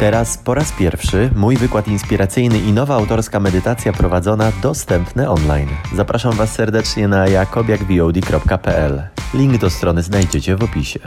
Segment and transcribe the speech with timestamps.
[0.00, 5.68] Teraz po raz pierwszy mój wykład inspiracyjny i nowa autorska medytacja prowadzona dostępne online.
[5.94, 9.02] Zapraszam Was serdecznie na jakobiakvod.pl.
[9.34, 11.00] Link do strony znajdziecie w opisie.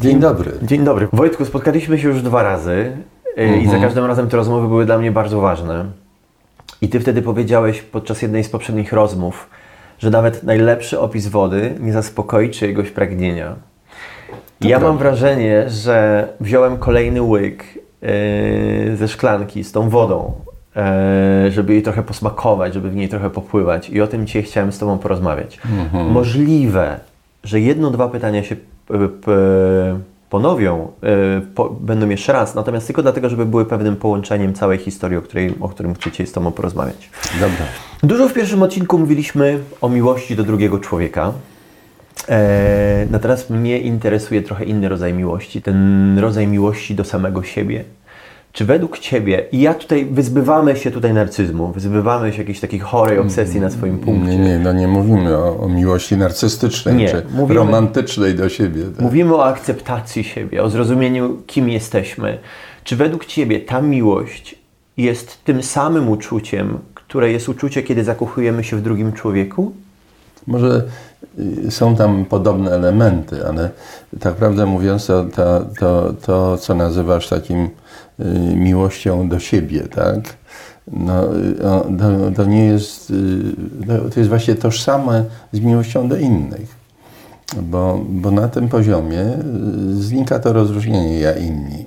[0.00, 0.52] Dzień dobry.
[0.62, 1.08] Dzień dobry.
[1.12, 2.96] Wojtku, spotkaliśmy się już dwa razy
[3.36, 3.60] mhm.
[3.60, 5.84] i za każdym razem te rozmowy były dla mnie bardzo ważne.
[6.80, 9.50] I Ty wtedy powiedziałeś podczas jednej z poprzednich rozmów,
[9.98, 13.67] że nawet najlepszy opis wody nie zaspokoi czyjegoś pragnienia.
[14.60, 17.64] Ja mam wrażenie, że wziąłem kolejny łyk
[18.02, 20.32] yy, ze szklanki z tą wodą,
[20.76, 23.90] yy, żeby jej trochę posmakować, żeby w niej trochę popływać.
[23.90, 25.60] I o tym dzisiaj chciałem z Tobą porozmawiać.
[25.80, 26.06] Mhm.
[26.10, 27.00] Możliwe,
[27.44, 28.56] że jedno, dwa pytania się
[30.30, 30.88] ponowią,
[31.54, 35.54] po, będą jeszcze raz, natomiast tylko dlatego, żeby były pewnym połączeniem całej historii, o, której,
[35.60, 37.10] o którym dzisiaj z Tobą porozmawiać.
[37.34, 37.66] Dobra.
[38.02, 41.32] Dużo w pierwszym odcinku mówiliśmy o miłości do drugiego człowieka.
[42.28, 47.84] E, no teraz mnie interesuje trochę inny rodzaj miłości, ten rodzaj miłości do samego siebie.
[48.52, 53.18] Czy według Ciebie, i ja tutaj wyzbywamy się tutaj narcyzmu, wyzbywamy się jakiejś takiej chorej
[53.18, 54.30] obsesji na swoim punkcie.
[54.30, 58.82] Nie, nie, no nie mówimy o, o miłości narcystycznej nie, czy mówimy, romantycznej do siebie.
[58.82, 59.00] Tak.
[59.00, 62.38] Mówimy o akceptacji siebie, o zrozumieniu, kim jesteśmy.
[62.84, 64.54] Czy według Ciebie ta miłość
[64.96, 69.72] jest tym samym uczuciem, które jest uczucie, kiedy zakochujemy się w drugim człowieku?
[70.46, 70.84] Może
[71.38, 73.70] y, są tam podobne elementy, ale
[74.20, 77.64] tak prawdę mówiąc, to, to, to, to co nazywasz takim
[78.20, 78.24] y,
[78.56, 80.18] miłością do siebie, tak?
[80.92, 81.22] No,
[81.98, 86.76] to, to nie jest, y, to jest właśnie tożsame z miłością do innych,
[87.62, 89.24] bo, bo na tym poziomie
[89.92, 91.84] znika to rozróżnienie ja inni.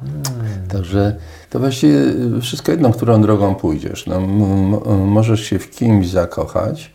[0.00, 0.68] Hmm.
[0.68, 1.16] Także
[1.50, 1.98] to właściwie
[2.40, 4.06] wszystko jedno, którą drogą pójdziesz.
[4.06, 4.20] No,
[5.06, 6.92] możesz się w kimś zakochać,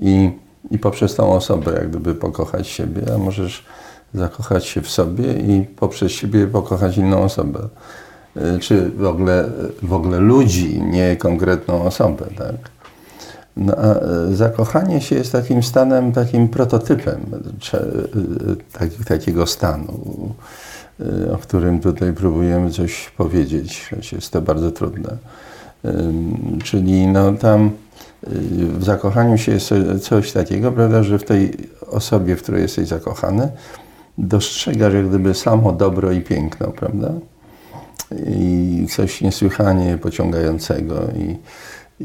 [0.00, 0.30] i,
[0.70, 3.64] i poprzez tą osobę jak gdyby pokochać siebie, a możesz
[4.14, 7.68] zakochać się w sobie i poprzez siebie pokochać inną osobę.
[8.36, 9.44] E, czy w ogóle,
[9.82, 12.70] w ogóle ludzi, nie konkretną osobę, tak?
[13.56, 17.20] No, a e, zakochanie się jest takim stanem, takim prototypem
[17.74, 17.78] e,
[18.78, 19.94] tak, takiego stanu,
[21.34, 25.16] o którym tutaj próbujemy coś powiedzieć, choć jest to bardzo trudne.
[26.64, 27.70] Czyli no, tam
[28.22, 29.70] w zakochaniu się jest
[30.02, 31.52] coś takiego, prawda, że w tej
[31.90, 33.48] osobie, w której jesteś zakochany,
[34.18, 37.12] dostrzegasz jak gdyby samo dobro i piękno, prawda?
[38.26, 41.36] I coś niesłychanie pociągającego i,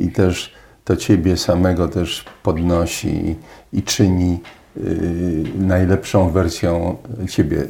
[0.04, 0.54] i też
[0.84, 3.36] to ciebie samego też podnosi i,
[3.78, 4.40] i czyni
[4.78, 6.96] y, najlepszą wersją
[7.30, 7.68] ciebie,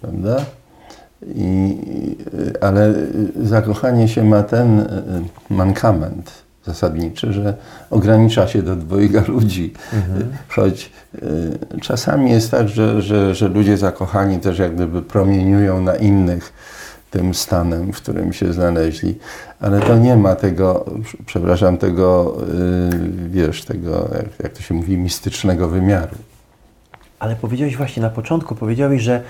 [0.00, 0.44] prawda?
[1.26, 1.76] I,
[2.60, 2.94] ale
[3.42, 4.86] zakochanie się ma ten y,
[5.50, 7.54] mankament, zasadniczy, że
[7.90, 9.72] ogranicza się do dwojga ludzi.
[9.92, 10.32] Mhm.
[10.48, 15.96] Choć y, czasami jest tak, że, że, że ludzie zakochani też jak gdyby promieniują na
[15.96, 16.52] innych
[17.10, 19.18] tym stanem, w którym się znaleźli,
[19.60, 20.84] ale to nie ma tego,
[21.26, 22.36] przepraszam, tego,
[23.24, 26.16] y, wiesz, tego, jak, jak to się mówi, mistycznego wymiaru.
[27.18, 29.22] Ale powiedziałeś właśnie na początku, powiedziałeś, że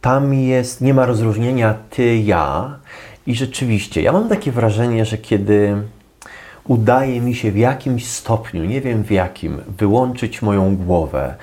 [0.00, 2.78] tam jest, nie ma rozróżnienia ty, ja.
[3.26, 5.76] I rzeczywiście, ja mam takie wrażenie, że kiedy
[6.68, 11.34] udaje mi się w jakimś stopniu, nie wiem w jakim, wyłączyć moją głowę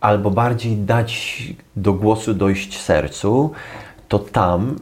[0.00, 1.42] albo bardziej dać
[1.76, 3.50] do głosu dojść sercu,
[4.08, 4.76] to tam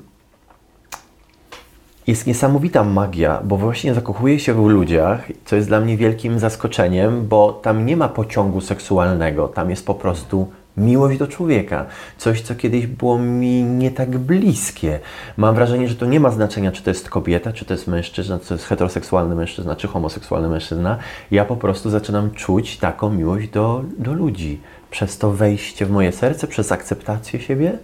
[2.06, 7.28] jest niesamowita magia, bo właśnie zakochuję się w ludziach, co jest dla mnie wielkim zaskoczeniem,
[7.28, 11.86] bo tam nie ma pociągu seksualnego, tam jest po prostu miłość do człowieka.
[12.18, 14.98] Coś, co kiedyś było mi nie tak bliskie.
[15.36, 18.38] Mam wrażenie, że to nie ma znaczenia, czy to jest kobieta, czy to jest mężczyzna,
[18.38, 20.98] czy to jest heteroseksualny mężczyzna, czy homoseksualny mężczyzna.
[21.30, 24.60] Ja po prostu zaczynam czuć taką miłość do, do ludzi.
[24.90, 27.78] Przez to wejście w moje serce, przez akceptację siebie.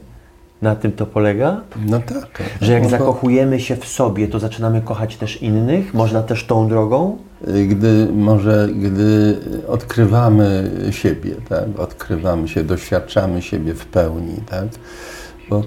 [0.63, 1.61] Na tym to polega?
[1.87, 2.43] No tak.
[2.61, 5.95] Że jak no zakochujemy się w sobie, to zaczynamy kochać też innych?
[5.95, 7.19] Można też tą drogą?
[7.69, 9.37] Gdy może, gdy
[9.69, 11.65] odkrywamy siebie, tak?
[11.79, 14.67] odkrywamy się, doświadczamy siebie w pełni, tak?
[15.51, 15.63] Bo,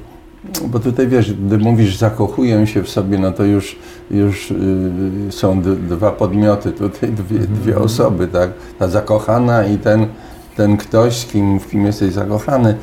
[0.67, 3.75] bo tutaj wiesz, gdy mówisz zakochuję się w sobie, no to już,
[4.11, 7.85] już yy, są dwa podmioty, tutaj dwie, dwie mhm.
[7.85, 8.49] osoby, tak?
[8.79, 10.07] Ta zakochana i ten,
[10.55, 12.75] ten ktoś, z kim, w kim jesteś zakochany,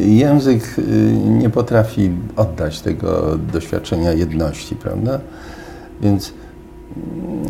[0.00, 0.82] język y,
[1.12, 5.20] nie potrafi oddać tego doświadczenia jedności, prawda?
[6.00, 6.32] Więc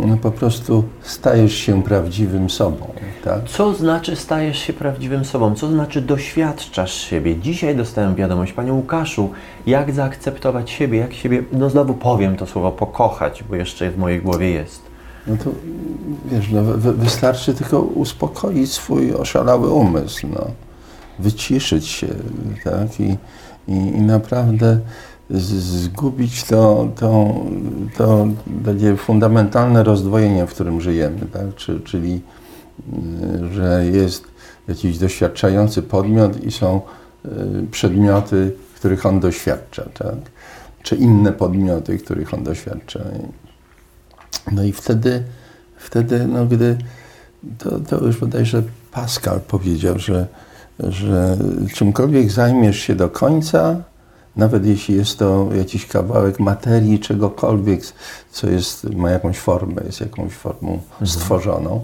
[0.07, 2.87] no po prostu stajesz się prawdziwym sobą.
[3.25, 3.45] Tak?
[3.45, 5.55] Co znaczy stajesz się prawdziwym sobą?
[5.55, 7.37] Co znaczy doświadczasz siebie?
[7.37, 9.31] Dzisiaj dostałem wiadomość, Panie Łukaszu,
[9.67, 14.21] jak zaakceptować siebie, jak siebie, no znowu powiem to słowo, pokochać, bo jeszcze w mojej
[14.23, 14.83] głowie jest.
[15.27, 15.51] No to
[16.25, 20.27] wiesz, no, wystarczy tylko uspokoić swój oszalały umysł.
[20.35, 20.47] No.
[21.19, 22.07] wyciszyć się,
[22.65, 23.01] tak?
[23.01, 23.17] I,
[23.69, 24.81] i, i naprawdę
[25.31, 27.35] zgubić to, to,
[27.97, 28.29] to
[28.65, 31.45] takie fundamentalne rozdwojenie, w którym żyjemy, tak?
[31.85, 32.21] czyli
[33.43, 34.25] y, że jest
[34.69, 36.81] jakiś doświadczający podmiot i są
[37.25, 37.31] y,
[37.71, 40.15] przedmioty, których on doświadcza, tak?
[40.83, 43.01] czy inne podmioty, których on doświadcza.
[44.53, 45.23] No i wtedy,
[45.77, 46.79] wtedy no gdy,
[47.59, 48.63] to, to już bodajże
[48.93, 50.27] Pascal powiedział, że,
[50.79, 51.37] że
[51.75, 53.83] czymkolwiek zajmiesz się do końca,
[54.37, 57.81] nawet jeśli jest to jakiś kawałek materii, czegokolwiek,
[58.31, 61.07] co jest, ma jakąś formę, jest jakąś formą mhm.
[61.07, 61.83] stworzoną,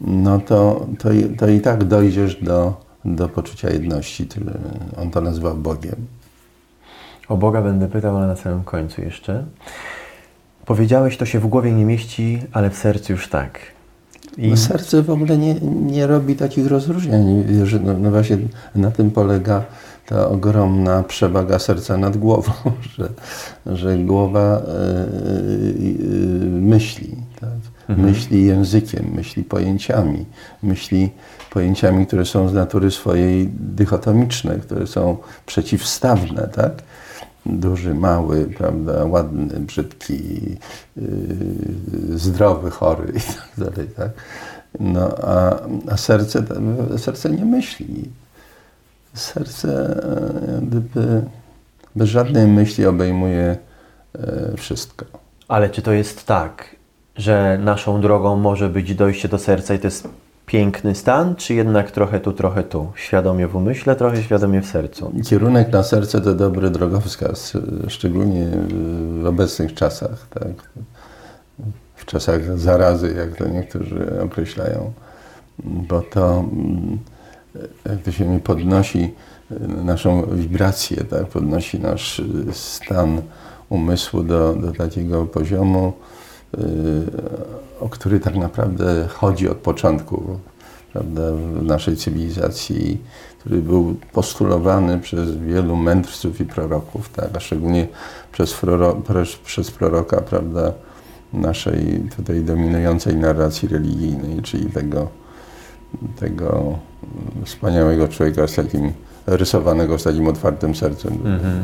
[0.00, 2.74] no to, to, to i tak dojdziesz do,
[3.04, 4.28] do poczucia jedności.
[5.02, 6.06] On to nazywa Bogiem.
[7.28, 9.44] O Boga będę pytał, ale na samym końcu jeszcze.
[10.66, 13.58] Powiedziałeś, to się w głowie nie mieści, ale w sercu już tak.
[14.38, 14.48] I...
[14.48, 17.44] No serce w ogóle nie, nie robi takich rozróżnień.
[17.64, 18.38] Że no, no właśnie
[18.74, 19.64] na tym polega
[20.06, 22.52] ta ogromna przewaga serca nad głową,
[22.96, 23.08] że,
[23.66, 27.50] że głowa y, y, myśli, tak?
[27.88, 28.08] mhm.
[28.08, 30.24] myśli językiem, myśli pojęciami,
[30.62, 31.10] myśli
[31.50, 35.16] pojęciami, które są z natury swojej dychotomiczne, które są
[35.46, 36.72] przeciwstawne, tak?
[37.46, 40.40] duży, mały, prawda, ładny, brzydki,
[40.96, 44.10] yy, zdrowy, chory i tak dalej, tak?
[44.80, 45.56] No, a,
[45.90, 46.42] a serce,
[46.98, 48.10] serce nie myśli.
[49.16, 51.22] Serce e, gdyby
[51.96, 53.56] bez żadnej myśli obejmuje
[54.14, 55.04] e, wszystko.
[55.48, 56.76] Ale czy to jest tak,
[57.16, 60.08] że naszą drogą może być dojście do serca i to jest
[60.46, 62.92] piękny stan, czy jednak trochę tu, trochę tu?
[62.94, 65.12] Świadomie w umyśle, trochę świadomie w sercu.
[65.28, 67.52] Kierunek na serce to dobry drogowskaz,
[67.88, 68.46] szczególnie
[69.22, 70.70] w obecnych czasach, tak?
[71.94, 74.92] w czasach zarazy, jak to niektórzy określają,
[75.64, 76.44] bo to,
[77.90, 79.14] jak to się mi podnosi
[79.84, 81.26] naszą wibrację, tak?
[81.26, 82.22] podnosi nasz
[82.52, 83.22] stan
[83.68, 85.92] umysłu do, do takiego poziomu,
[87.80, 90.38] o który tak naprawdę chodzi od początku
[90.92, 93.00] prawda, w naszej cywilizacji,
[93.38, 97.88] który był postulowany przez wielu mędrców i proroków, tak, a szczególnie
[98.32, 99.02] przez, proro,
[99.44, 100.72] przez proroka prawda,
[101.32, 105.08] naszej tutaj dominującej narracji religijnej, czyli tego,
[106.18, 106.78] tego
[107.44, 108.92] wspaniałego człowieka z takim
[109.26, 111.18] rysowanego z takim otwartym sercem.
[111.24, 111.60] Mm -hmm.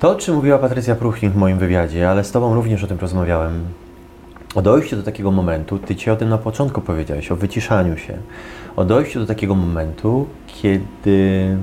[0.00, 2.98] To, o czym mówiła Patrycja Pruchnik w moim wywiadzie, ale z Tobą również o tym
[2.98, 3.64] rozmawiałem,
[4.54, 8.16] o dojściu do takiego momentu, Ty Ci o tym na początku powiedziałeś, o wyciszaniu się,
[8.76, 11.56] o dojściu do takiego momentu, kiedy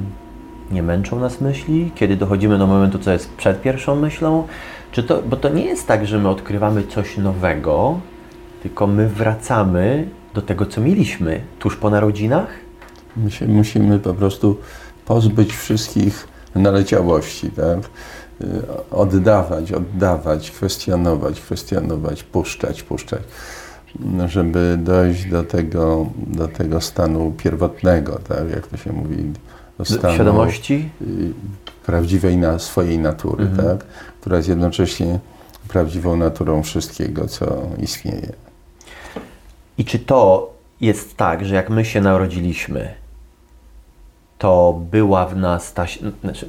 [0.71, 4.47] nie męczą nas myśli, kiedy dochodzimy do momentu, co jest przed pierwszą myślą,
[4.91, 7.99] czy to, bo to nie jest tak, że my odkrywamy coś nowego,
[8.63, 10.07] tylko my wracamy
[10.37, 12.47] do tego, co mieliśmy tuż po narodzinach?
[13.17, 14.57] My się musimy po prostu
[15.05, 17.77] pozbyć wszystkich naleciałości, tak?
[18.41, 23.21] Y, oddawać, oddawać, kwestionować, kwestionować, puszczać, puszczać,
[24.27, 29.33] żeby dojść do tego, do tego stanu pierwotnego, tak, jak to się mówi,
[29.77, 31.33] do stanu świadomości y,
[31.85, 33.67] prawdziwej na swojej natury, mhm.
[33.67, 33.87] tak,
[34.21, 35.19] która jest jednocześnie
[35.67, 38.46] prawdziwą naturą wszystkiego, co istnieje.
[39.77, 42.93] I czy to jest tak, że jak my się narodziliśmy,
[44.37, 45.85] to była w nas ta,
[46.21, 46.47] znaczy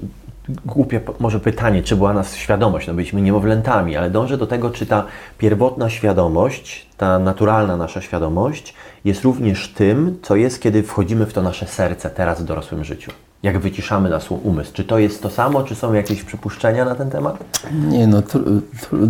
[0.65, 4.87] głupie może pytanie, czy była nas świadomość, no byliśmy niemowlętami, ale dążę do tego, czy
[4.87, 5.05] ta
[5.39, 8.75] pierwotna świadomość, ta naturalna nasza świadomość
[9.05, 13.13] jest również tym, co jest, kiedy wchodzimy w to nasze serce teraz w dorosłym życiu
[13.43, 14.73] jak wyciszamy nasz umysł.
[14.73, 17.45] Czy to jest to samo, czy są jakieś przypuszczenia na ten temat?
[17.89, 18.41] Nie, no tr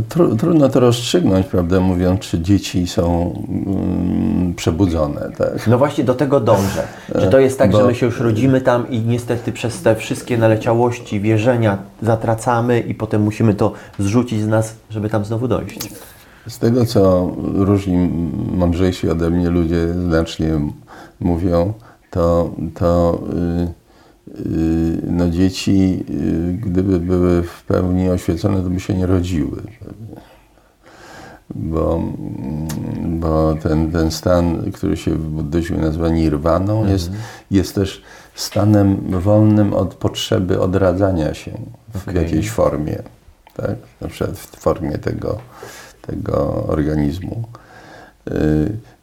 [0.08, 5.30] tr trudno to rozstrzygnąć, prawdę mówiąc, czy dzieci są mm, przebudzone.
[5.38, 5.66] Tak?
[5.66, 6.86] No właśnie do tego dążę.
[7.20, 7.78] Czy to jest tak, Bo...
[7.78, 12.94] że my się już rodzimy tam i niestety przez te wszystkie naleciałości, wierzenia zatracamy i
[12.94, 15.78] potem musimy to zrzucić z nas, żeby tam znowu dojść?
[16.48, 18.10] Z tego, co różni
[18.52, 20.60] mądrzejsi ode mnie ludzie znacznie
[21.20, 21.72] mówią,
[22.10, 23.18] to, to
[23.58, 23.77] yy,
[25.02, 29.62] no dzieci, y, gdyby były w pełni oświecone, to by się nie rodziły.
[31.54, 32.02] Bo,
[33.04, 36.92] bo ten, ten stan, który się w buddyzmie nazywa nirwaną, mhm.
[36.92, 37.10] jest,
[37.50, 38.02] jest też
[38.34, 41.52] stanem wolnym od potrzeby odradzania się
[41.94, 42.22] w okay.
[42.22, 43.02] jakiejś formie.
[43.56, 43.76] Tak?
[44.00, 45.38] Na przykład w formie tego,
[46.00, 47.44] tego organizmu.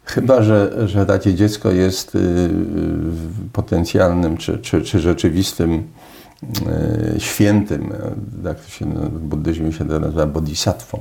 [0.06, 2.50] Chyba, że, że takie dziecko jest y,
[3.54, 5.84] potencjalnym czy, czy, czy rzeczywistym
[7.16, 7.94] y, świętym,
[8.44, 11.00] tak to się w buddyzmie się to nazywa bodhisatwą,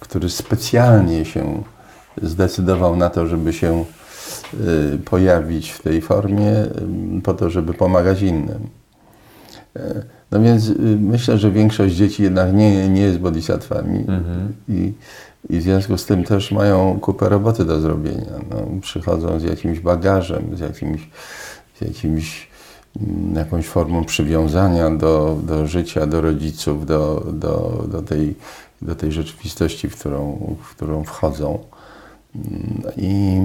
[0.00, 1.62] który specjalnie się
[2.22, 3.84] zdecydował na to, żeby się
[4.54, 6.52] y, pojawić w tej formie
[7.24, 8.68] po to, żeby pomagać innym.
[10.30, 14.04] No więc myślę, że większość dzieci jednak nie, nie jest bodhisatwami
[14.68, 14.92] i,
[15.50, 18.32] i w związku z tym też mają kupę roboty do zrobienia.
[18.50, 21.00] No, przychodzą z jakimś bagażem, z jakimś,
[21.78, 22.48] z jakimś
[23.00, 28.34] mm, jakąś formą przywiązania do, do życia, do rodziców, do, do, do, tej,
[28.82, 31.58] do tej rzeczywistości, w którą, w którą wchodzą.
[32.34, 33.40] Mm, I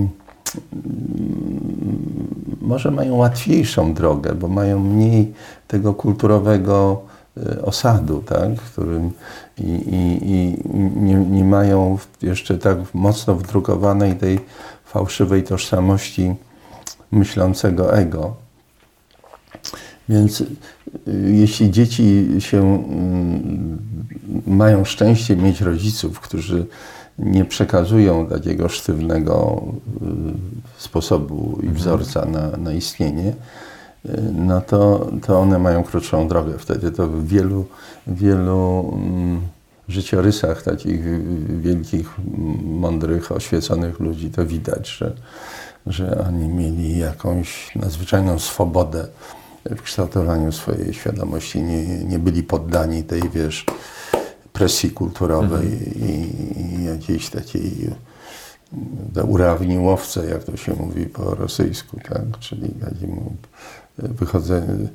[2.62, 5.34] może mają łatwiejszą drogę, bo mają mniej
[5.68, 7.02] tego kulturowego
[7.64, 9.12] osadu, tak, w którym
[9.58, 10.58] i, i, i
[10.96, 14.40] nie, nie mają jeszcze tak mocno wdrukowanej tej
[14.86, 16.36] fałszywej tożsamości
[17.12, 18.36] myślącego ego.
[20.10, 20.46] Więc e,
[21.30, 23.78] jeśli dzieci się mm,
[24.48, 26.66] mają szczęście mieć rodziców, którzy
[27.20, 29.64] nie przekazują takiego sztywnego
[30.78, 31.76] y, sposobu i mhm.
[31.76, 33.34] wzorca na, na istnienie, y,
[34.34, 36.58] no to, to one mają krótszą drogę.
[36.58, 37.66] Wtedy to w wielu,
[38.08, 39.42] wielu mm,
[39.88, 41.02] życiorysach takich
[41.62, 42.10] wielkich,
[42.64, 45.16] mądrych, oświeconych ludzi to widać, że,
[45.88, 49.08] że oni mieli jakąś nadzwyczajną swobodę
[49.66, 51.62] w kształtowaniu swojej świadomości.
[51.62, 53.66] Nie, nie byli poddani tej, wiesz,
[54.54, 56.10] presji kulturowej mhm.
[56.10, 57.90] i, i, jakiejś takiej
[58.74, 62.40] mm, urawniłowce, jak to się mówi po rosyjsku, tak?
[62.40, 63.36] czyli takiemu
[63.98, 64.88] wychodzeniu,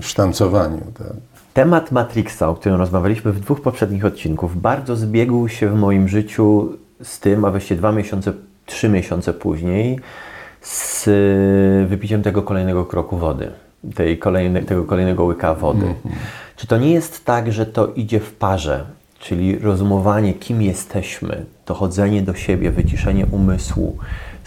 [0.00, 0.82] sztancowaniu.
[0.98, 1.12] Tak?
[1.54, 6.72] Temat Matrixa, o którym rozmawialiśmy w dwóch poprzednich odcinków, bardzo zbiegł się w moim życiu
[7.02, 8.32] z tym, a właściwie dwa miesiące,
[8.66, 10.00] trzy miesiące później,
[10.62, 11.04] z
[11.88, 13.50] wypiciem tego kolejnego kroku wody,
[13.94, 15.86] tej kolejne, tego kolejnego łyka wody.
[15.86, 16.10] Mm -hmm.
[16.56, 18.84] Czy to nie jest tak, że to idzie w parze,
[19.18, 23.98] czyli rozumowanie, kim jesteśmy, dochodzenie do siebie, wyciszenie umysłu,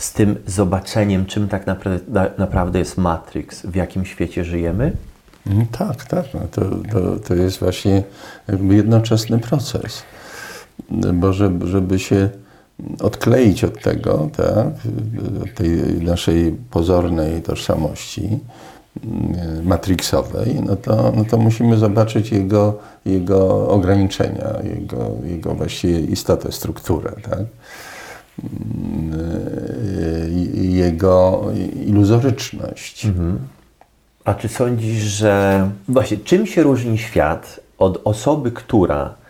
[0.01, 1.65] z tym zobaczeniem, czym tak
[2.38, 4.91] naprawdę, jest Matrix, w jakim świecie żyjemy?
[5.48, 6.25] Mm, tak, tak.
[6.34, 8.03] No to, to, to jest właśnie
[8.48, 10.03] jakby jednoczesny proces.
[11.13, 12.29] Bo żeby, żeby się
[13.00, 14.67] odkleić od tego, tak,
[15.43, 15.70] od tej
[16.01, 18.39] naszej pozornej tożsamości,
[19.03, 26.51] Mm, matrixowej, no to, no to musimy zobaczyć jego, jego ograniczenia, jego, jego właściwie istotę,
[26.51, 27.39] strukturę, tak?
[28.43, 29.12] Mm,
[30.55, 31.43] jego
[31.86, 33.05] iluzoryczność.
[33.05, 33.39] Mhm.
[34.25, 39.20] A czy sądzisz, że właśnie czym się różni świat od osoby, która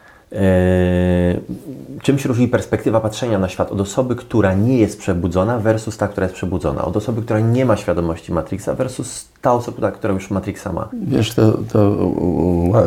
[2.01, 6.07] czym się różni perspektywa patrzenia na świat od osoby, która nie jest przebudzona versus ta,
[6.07, 6.85] która jest przebudzona?
[6.85, 10.89] Od osoby, która nie ma świadomości Matrixa versus ta osoba, która już Matrixa ma?
[10.93, 12.11] Wiesz, to, to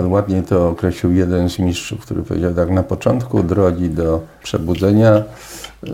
[0.08, 5.22] ładnie to określił jeden z mistrzów, który powiedział tak, na początku drogi do przebudzenia
[5.82, 5.92] yy,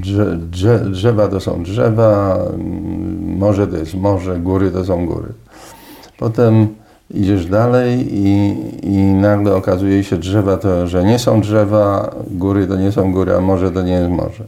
[0.00, 2.38] drze, drze, drzewa to są drzewa,
[3.20, 5.28] morze to jest morze, góry to są góry.
[6.18, 6.68] Potem
[7.14, 12.76] idziesz dalej i, i nagle okazuje się drzewa to, że nie są drzewa, góry to
[12.76, 14.44] nie są góry, a morze to nie jest morze.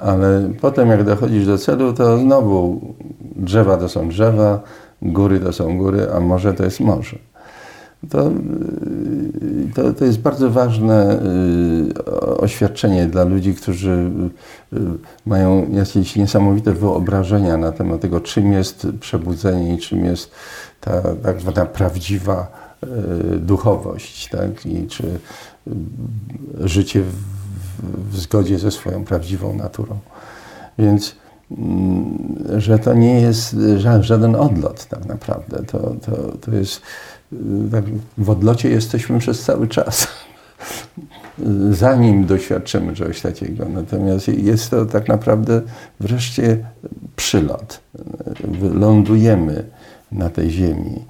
[0.00, 2.80] Ale potem jak dochodzisz do celu, to znowu
[3.36, 4.60] drzewa to są drzewa,
[5.02, 7.16] góry to są góry, a morze to jest morze.
[8.10, 8.30] To,
[9.74, 11.22] to, to jest bardzo ważne
[11.96, 12.04] y,
[12.36, 14.10] oświadczenie dla ludzi, którzy
[14.72, 14.78] y,
[15.26, 20.30] mają jakieś niesamowite wyobrażenia na temat tego, czym jest przebudzenie i czym jest
[20.80, 22.64] ta tak zwana prawdziwa
[23.38, 24.66] duchowość, tak?
[24.66, 25.04] I czy
[26.60, 27.14] życie w,
[28.10, 29.98] w zgodzie ze swoją prawdziwą naturą.
[30.78, 31.16] Więc
[31.50, 33.56] mm, że to nie jest
[34.00, 35.62] żaden odlot tak naprawdę.
[35.62, 36.82] To, to, to jest,
[38.18, 40.08] w odlocie jesteśmy przez cały czas,
[41.70, 43.66] zanim doświadczymy czegoś takiego.
[43.68, 45.62] Natomiast jest to tak naprawdę
[46.00, 46.58] wreszcie
[47.16, 47.80] przylot.
[48.74, 49.64] Lądujemy
[50.12, 51.04] na tej ziemi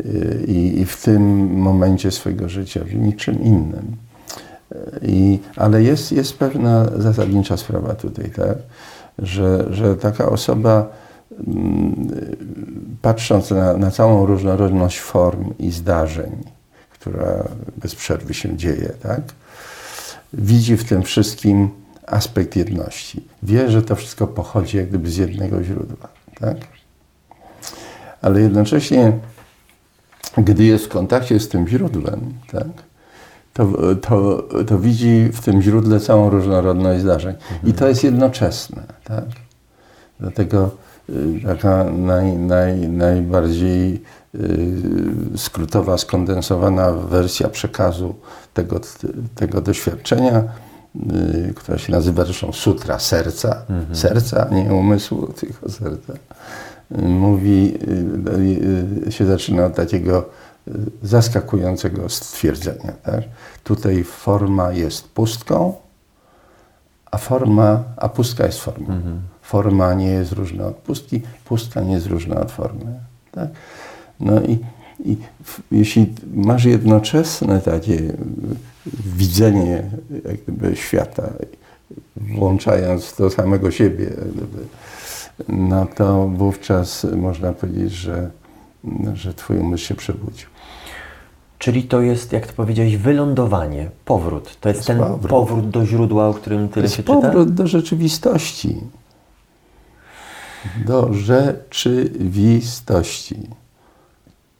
[0.00, 3.96] y, i, w tym momencie swojego życia, w niczym innym.
[5.02, 8.58] I, ale jest, jest pewna zasadnicza sprawa tutaj, tak?
[9.18, 10.88] że, że taka osoba,
[13.02, 16.44] patrząc na, na całą różnorodność form i zdarzeń,
[16.90, 17.44] która
[17.76, 19.20] bez przerwy się dzieje, tak?
[20.32, 21.70] widzi w tym wszystkim
[22.06, 23.24] aspekt jedności.
[23.42, 26.08] Wie, że to wszystko pochodzi jak gdyby z jednego źródła.
[26.40, 26.56] Tak?
[28.22, 29.12] ale jednocześnie,
[30.38, 32.66] gdy jest w kontakcie z tym źródłem, tak,
[33.52, 37.34] to, to, to widzi w tym źródle całą różnorodność zdarzeń.
[37.64, 38.82] I to jest jednoczesne.
[39.04, 39.24] Tak?
[40.20, 40.70] Dlatego y,
[41.46, 44.02] taka naj, naj, najbardziej
[44.34, 48.14] y, skrótowa, skondensowana wersja przekazu
[48.54, 48.80] tego,
[49.34, 50.44] tego doświadczenia
[50.96, 57.78] y, która się nazywa zresztą Sutra Serca, serca, nie umysłu, tylko serca, y, mówi,
[59.04, 60.24] y, y, się zaczyna od takiego
[60.68, 60.72] y,
[61.02, 62.92] zaskakującego stwierdzenia.
[63.02, 63.22] Tak?
[63.64, 65.74] Tutaj forma jest pustką,
[67.10, 68.86] a forma, a pustka jest formą.
[69.46, 73.00] Forma nie jest różna od pustki, pustka nie jest różna od formy.
[73.32, 73.48] Tak?
[74.20, 74.58] No i,
[75.04, 78.12] i w, jeśli masz jednoczesne takie
[79.16, 79.82] widzenie
[80.24, 81.28] jak gdyby świata,
[82.16, 84.58] włączając do samego siebie, jak gdyby,
[85.48, 88.30] no to wówczas można powiedzieć, że,
[89.14, 90.48] że twój umysł się przebudził.
[91.58, 94.56] Czyli to jest, jak to powiedziałeś, wylądowanie, powrót.
[94.60, 95.30] To jest, jest ten powrót.
[95.30, 95.70] powrót.
[95.70, 97.14] do źródła, o którym tyle jest się czyta?
[97.14, 98.80] powrót do rzeczywistości.
[100.86, 103.36] Do rzeczywistości.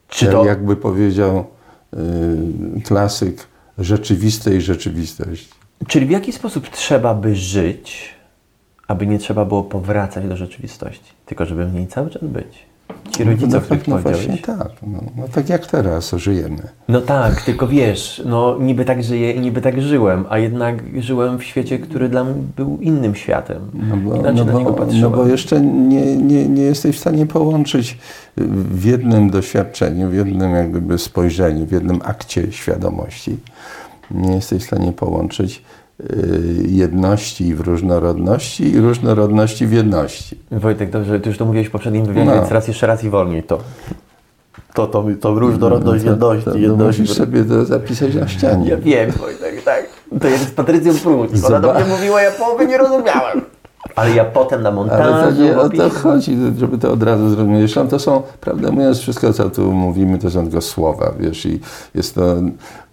[0.08, 1.46] Czy to, jakby powiedział
[1.94, 1.96] y,
[2.84, 3.46] klasyk
[3.78, 5.48] rzeczywistej rzeczywistości.
[5.88, 8.14] czyli w jaki sposób trzeba by żyć,
[8.88, 12.66] aby nie trzeba było powracać do rzeczywistości, tylko żeby w niej cały czas być?
[13.10, 14.68] Ci rodzice, no, o których no właśnie tak.
[14.82, 16.62] No, no tak jak teraz żyjemy.
[16.88, 21.38] No tak, tylko wiesz, no niby tak żyję i niby tak żyłem, a jednak żyłem
[21.38, 23.70] w świecie, który dla mnie był innym światem.
[23.74, 25.02] No bo, Inaczej no na niego bo, patrzyłem.
[25.02, 27.98] no bo jeszcze nie, nie, nie jesteś w stanie połączyć
[28.36, 33.36] w jednym doświadczeniu, w jednym jak gdyby spojrzeniu, w jednym akcie świadomości.
[34.10, 35.62] Nie jesteś w stanie połączyć
[36.00, 40.38] y, jedności w różnorodności i różnorodności w jedności.
[40.50, 42.34] Wojtek, dobrze, ty już to mówiłeś w poprzednim wywiadzie, No.
[42.36, 43.58] więc raz jeszcze raz i wolniej to.
[44.74, 47.00] To, to, to różnorodność To- jedności, to, to jedności.
[47.02, 48.68] musisz sobie to zapisać na ścianie.
[48.70, 49.86] Ja wiem, Wojtek, tak.
[50.20, 51.30] To jak z Patrycją Pruć.
[51.30, 51.84] Ona do Zobacz.
[51.86, 53.40] mnie mówiła, ja połowy nie rozumiałem.
[53.96, 55.02] Ale ja potem na montażu...
[55.02, 57.60] Ale to nie o to chodzi, żeby to od razu zrozumieć.
[57.60, 61.60] Zresztą to są, prawdę mówiąc, wszystko co tu mówimy, to są tylko słowa, wiesz, i
[61.94, 62.34] jest to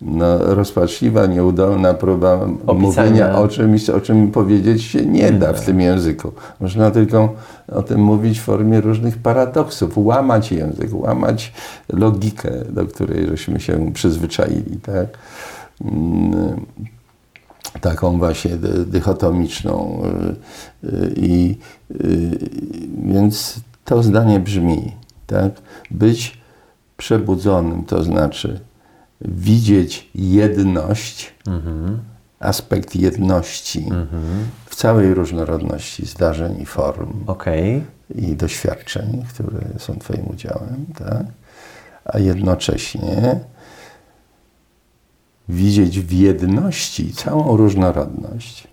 [0.02, 2.40] no, rozpaczliwa, nieudolna próba
[2.76, 6.32] mówienia o czymś, o czym powiedzieć się nie da w tym języku.
[6.60, 7.34] Można tylko
[7.72, 11.54] o tym mówić w formie różnych paradoksów, łamać język, łamać
[11.94, 15.08] logikę, do której żeśmy się przyzwyczaili, tak?
[17.82, 20.04] Taką właśnie dy- dychotomiczną.
[20.84, 21.58] y, y, I
[21.92, 22.50] y,
[23.06, 24.92] więc to zdanie brzmi,
[25.28, 25.52] tak?
[25.92, 26.38] Być
[26.98, 28.60] przebudzonym to znaczy
[29.22, 31.34] widzieć jedność,
[32.40, 33.90] aspekt jedności
[34.66, 37.84] w całej różnorodności zdarzeń i form Okej.
[38.16, 41.24] i doświadczeń, które są Twoim udziałem, tak?
[42.06, 43.40] a jednocześnie
[45.50, 48.68] widzieć w jedności całą różnorodność.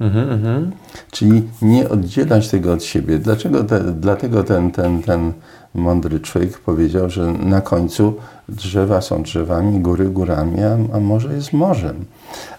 [0.00, 0.72] Mhm, mhm.
[1.10, 3.18] Czyli nie oddzielać tego od siebie.
[3.18, 5.32] Dlaczego te, dlatego ten, ten, ten
[5.74, 8.14] mądry człowiek powiedział, że na końcu
[8.48, 12.04] drzewa są drzewami, góry górami, a, a morze jest morzem.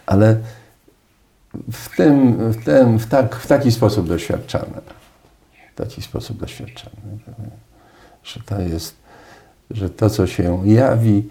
[0.06, 0.38] Ale
[1.72, 4.82] w, tym, w, tym, w, tak, w taki sposób doświadczamy.
[5.74, 6.96] W taki sposób doświadczamy.
[8.24, 8.96] Że to jest,
[9.72, 11.30] że to, co się jawi,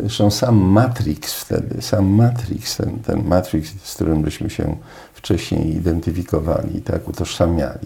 [0.00, 4.76] Zresztą sam Matrix wtedy, sam Matrix, ten, ten Matrix, z którym byśmy się
[5.14, 7.78] wcześniej identyfikowali, tak, utożsamiali,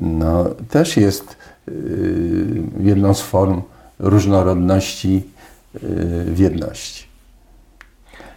[0.00, 1.36] no, też jest
[1.68, 3.62] y, jedną z form
[3.98, 5.22] różnorodności
[5.74, 5.78] y,
[6.24, 7.06] w jedności.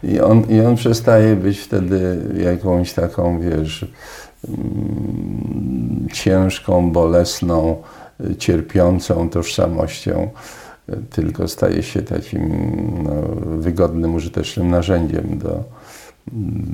[0.03, 3.85] I on, I on przestaje być wtedy jakąś taką, wiesz,
[4.47, 7.83] mm, ciężką, bolesną,
[8.21, 10.29] y, cierpiącą tożsamością,
[11.09, 12.49] tylko staje się takim
[13.03, 13.11] no,
[13.57, 15.63] wygodnym, użytecznym narzędziem do,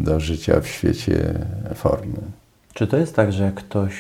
[0.04, 1.40] do życia w świecie
[1.76, 2.18] formy.
[2.74, 3.94] Czy to jest tak, że jak ktoś,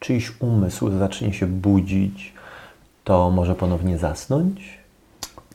[0.00, 2.32] czyjś umysł zacznie się budzić,
[3.04, 4.78] to może ponownie zasnąć?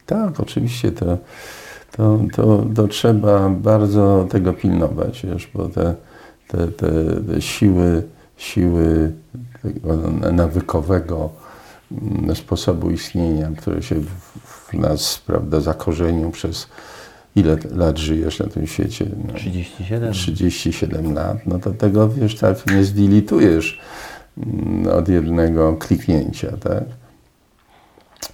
[0.06, 1.18] Tak, oczywiście to,
[1.92, 5.96] to, to, to trzeba bardzo tego pilnować, wiesz, bo te,
[6.48, 6.92] te, te,
[7.28, 8.04] te siły,
[8.38, 9.12] siły
[10.32, 11.30] nawykowego
[12.36, 13.96] sposobu istnienia, które się
[14.44, 16.68] w, nas, prawda, zakorzenią przez
[17.36, 19.06] ile lat żyjesz na tym świecie?
[19.28, 20.14] No, 37.
[20.14, 23.80] 37 lat, no to tego, wiesz, tak nie zdilitujesz
[24.38, 26.84] mm, od jednego kliknięcia, tak?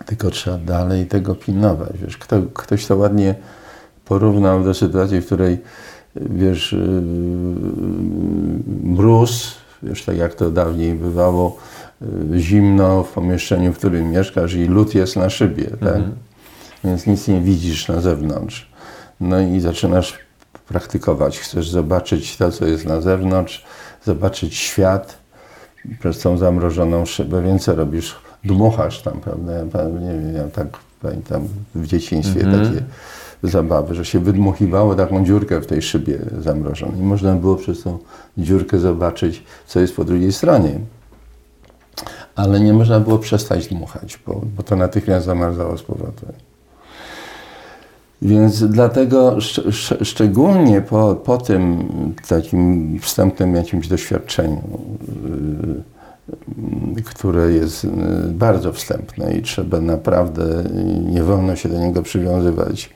[0.05, 1.91] Tylko trzeba dalej tego pilnować.
[2.01, 3.35] Wiesz, kto, ktoś to ładnie
[4.05, 5.57] porównał do sytuacji, w której
[6.15, 6.79] wiesz, yy,
[8.83, 11.57] mróz, wiesz, tak jak to dawniej bywało,
[12.37, 16.01] zimno w pomieszczeniu, w którym mieszkasz i lód jest na szybie, tak?
[16.83, 18.71] Więc nic nie widzisz na zewnątrz.
[19.19, 20.19] No i zaczynasz
[20.67, 21.39] praktykować.
[21.39, 23.65] Chcesz zobaczyć to, co jest na zewnątrz,
[24.05, 25.17] zobaczyć świat
[25.99, 28.15] przez tą zamrożoną szybę, więc co robisz?
[28.43, 29.53] Dmuchasz tam, prawda?
[29.53, 30.67] Ja, nie wiem, ja tak
[31.01, 32.83] pamiętam w dzieciństwie takie
[33.43, 36.99] zabawy, że się wydmuchiwało taką dziurkę w tej szybie zamrożonej.
[36.99, 37.97] I można było przez tą
[38.37, 40.79] dziurkę zobaczyć, co jest po drugiej stronie.
[42.35, 46.31] Ale nie można było przestać dmuchać, bo, bo to natychmiast zamarzało z powrotem.
[48.21, 51.87] Więc dlatego szcz szcz szczególnie po, po tym
[52.27, 54.61] takim wstępnym jakimś doświadczeniu,
[56.95, 57.91] yy, które jest yy,
[58.29, 60.63] bardzo wstępne i trzeba naprawdę,
[61.11, 62.89] nie wolno się do niego przywiązywać,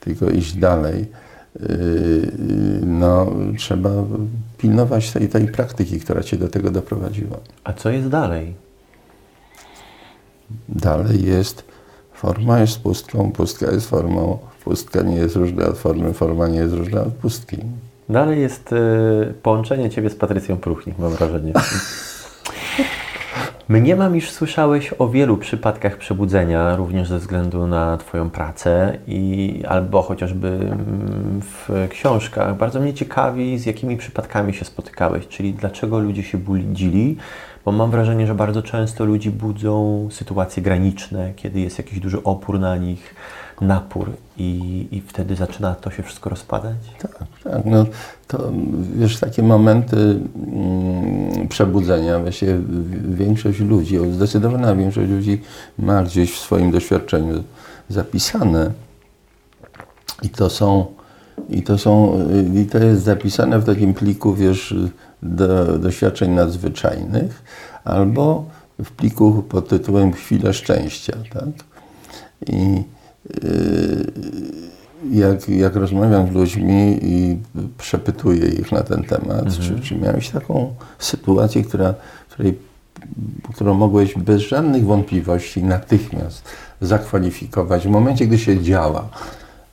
[0.00, 1.06] tylko iść dalej,
[1.60, 1.68] yy,
[2.86, 3.26] no
[3.58, 3.90] trzeba
[4.58, 7.36] pilnować tej, tej praktyki, która cię do tego doprowadziła.
[7.64, 8.63] A co jest dalej?
[10.68, 11.64] Dalej jest,
[12.12, 16.74] forma jest pustką, pustka jest formą, pustka nie jest różna od formy, forma nie jest
[16.74, 17.56] różna od pustki.
[18.08, 21.52] Dalej jest y, połączenie Ciebie z Patrycją Pruchnik, mam wrażenie.
[23.68, 30.02] Mniemam, iż słyszałeś o wielu przypadkach przebudzenia, również ze względu na Twoją pracę i albo
[30.02, 32.56] chociażby mm, w książkach.
[32.56, 37.16] Bardzo mnie ciekawi, z jakimi przypadkami się spotykałeś, czyli dlaczego ludzie się budzili,
[37.64, 42.60] bo mam wrażenie, że bardzo często ludzi budzą sytuacje graniczne, kiedy jest jakiś duży opór
[42.60, 43.14] na nich,
[43.60, 46.76] napór i, i wtedy zaczyna to się wszystko rozpadać?
[46.98, 47.64] Tak, tak.
[47.64, 47.86] No,
[48.28, 48.52] to
[48.96, 52.48] wiesz, takie momenty mm, przebudzenia, właśnie
[53.08, 55.40] większość ludzi, zdecydowana większość ludzi
[55.78, 57.44] ma gdzieś w swoim doświadczeniu
[57.88, 58.70] zapisane.
[60.22, 60.86] I to są,
[61.48, 62.18] i to są,
[62.54, 64.74] i to jest zapisane w takim pliku, wiesz,
[65.24, 67.42] do, doświadczeń nadzwyczajnych,
[67.84, 68.44] albo
[68.78, 71.64] w pliku pod tytułem Chwile szczęścia, tak?
[72.46, 72.82] I
[73.44, 74.12] Yy,
[75.10, 77.38] jak, jak rozmawiam z ludźmi i
[77.78, 79.52] przepytuję ich na ten temat, mhm.
[79.52, 81.94] czy, czy miałeś taką sytuację, która,
[82.28, 82.58] której,
[83.54, 86.42] którą mogłeś bez żadnych wątpliwości natychmiast
[86.80, 89.08] zakwalifikować w momencie, gdy się działa,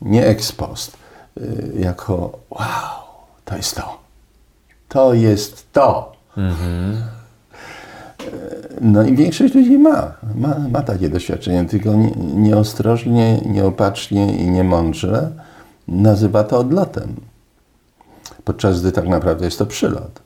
[0.02, 0.98] nie ex post,
[1.38, 3.00] yy, jako wow,
[3.46, 4.01] to jest to.
[4.92, 6.16] To jest to.
[6.38, 6.98] Mhm.
[8.82, 15.32] No i większość ludzi ma, ma, ma takie doświadczenie, tylko nie, nieostrożnie, nieopatrznie i niemądrze
[15.88, 17.16] nazywa to odlotem,
[18.44, 20.22] podczas gdy tak naprawdę jest to przylot.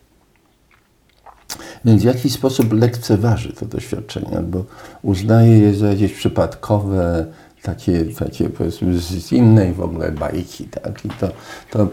[1.85, 4.63] Więc w jakiś sposób lekceważy to doświadczenie, albo
[5.01, 7.25] uznaje je za jakieś przypadkowe,
[7.65, 11.05] takie, takie powiedzmy z innej w ogóle bajki, tak?
[11.05, 11.27] I to,
[11.71, 11.87] to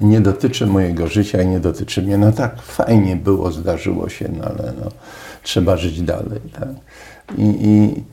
[0.00, 2.18] nie dotyczy mojego życia i nie dotyczy mnie.
[2.18, 4.90] No tak, fajnie było, zdarzyło się, no ale no,
[5.42, 6.68] trzeba żyć dalej, tak?
[7.38, 8.04] I, i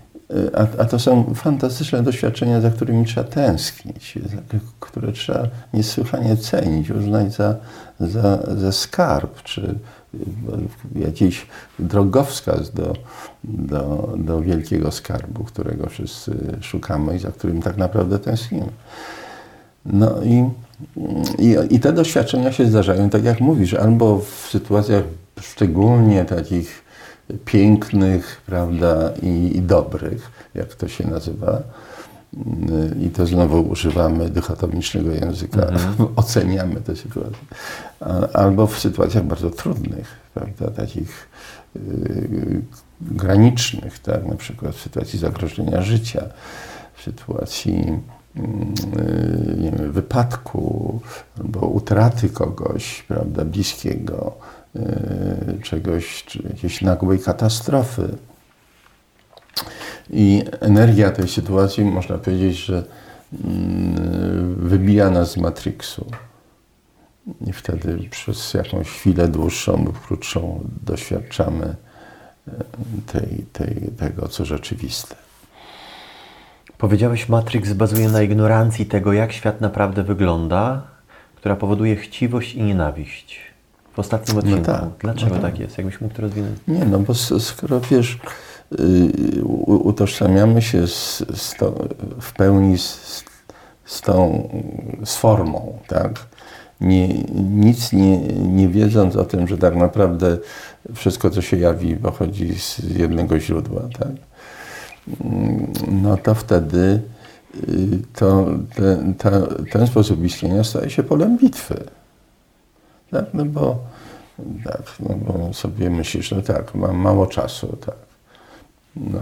[0.54, 4.20] a, a, to są fantastyczne doświadczenia, za którymi trzeba tęsknić,
[4.80, 7.56] które trzeba niesłychanie cenić, uznać za,
[8.00, 9.76] za, za skarb, czy
[10.96, 11.48] jakiś
[11.80, 12.94] drogowskaz do,
[13.44, 18.72] do, do wielkiego skarbu, którego wszyscy szukamy i za którym tak naprawdę tęsknimy.
[19.86, 20.50] No i,
[21.40, 25.04] i, i te doświadczenia się zdarzają, tak jak mówisz, albo w sytuacjach
[25.42, 26.88] szczególnie takich
[27.46, 31.62] pięknych, prawda, i, i dobrych, jak to się nazywa,
[33.02, 36.08] i to znowu używamy dychotomicznego języka, mhm.
[36.16, 37.38] oceniamy tę sytuację.
[38.34, 41.30] Albo w sytuacjach bardzo trudnych, prawda, takich
[41.76, 42.62] yy,
[43.02, 46.24] granicznych, tak, na przykład w sytuacji zagrożenia życia,
[46.96, 48.00] w sytuacji
[48.36, 48.44] yy,
[49.58, 51.00] nie wiem, wypadku
[51.40, 54.36] albo utraty kogoś, prawda, bliskiego,
[54.76, 54.84] yy,
[55.64, 58.18] czegoś, czy jakiejś nagłej katastrofy.
[60.10, 62.84] I energia tej sytuacji, można powiedzieć, że
[63.46, 66.06] mm, wybija nas z Matrixu.
[67.48, 71.76] I wtedy przez jakąś chwilę dłuższą lub krótszą doświadczamy
[72.48, 72.52] e,
[73.08, 75.16] tej, tej, tego, co rzeczywiste.
[76.78, 80.82] Powiedziałeś, Matrix bazuje na ignorancji tego, jak świat naprawdę wygląda,
[81.36, 83.40] która powoduje chciwość i nienawiść.
[83.94, 84.72] W ostatnim no odcinku.
[84.72, 85.52] No tak, Dlaczego no tak.
[85.52, 85.78] tak jest?
[85.78, 86.60] Jakbyś mógł to rozwinąć?
[86.68, 88.18] Nie, no bo skoro wiesz,
[89.66, 91.88] utożsamiamy się z, z to,
[92.22, 93.24] w pełni z,
[93.86, 94.50] z tą
[95.06, 96.12] z formą, tak?
[96.82, 100.38] Nie, nic nie, nie wiedząc o tym, że tak naprawdę
[100.96, 104.12] wszystko, co się jawi, pochodzi z jednego źródła, tak?
[105.88, 107.02] No to wtedy
[107.70, 109.32] y, to, ten, ta,
[109.72, 111.84] ten sposób istnienia staje się polem bitwy.
[113.12, 113.26] Tak?
[113.34, 113.78] No bo,
[114.64, 118.07] tak, no bo sobie myślisz, no tak, mam mało czasu, tak
[119.12, 119.20] no,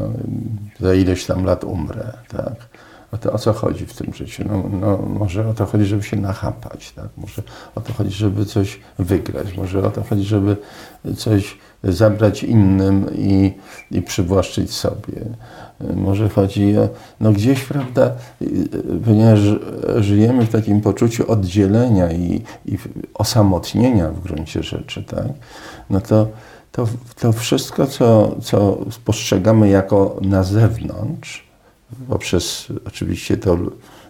[0.79, 2.55] za ileś tam lat umrę, tak?
[3.11, 4.43] o, to, o co chodzi w tym życiu?
[4.47, 7.09] No, no, może o to chodzi, żeby się nachapać, tak?
[7.17, 7.41] może
[7.75, 10.57] o to chodzi, żeby coś wygrać, może o to chodzi, żeby
[11.17, 13.53] coś zabrać innym i,
[13.91, 15.21] i przywłaszczyć sobie.
[15.95, 18.11] Może chodzi o, no gdzieś, prawda,
[19.05, 19.39] ponieważ
[19.95, 22.77] żyjemy w takim poczuciu oddzielenia i, i
[23.13, 25.27] osamotnienia w gruncie rzeczy, tak?
[25.89, 26.27] no to,
[26.75, 26.87] to,
[27.19, 31.47] to wszystko, co, co postrzegamy jako na zewnątrz,
[32.09, 33.57] poprzez oczywiście to,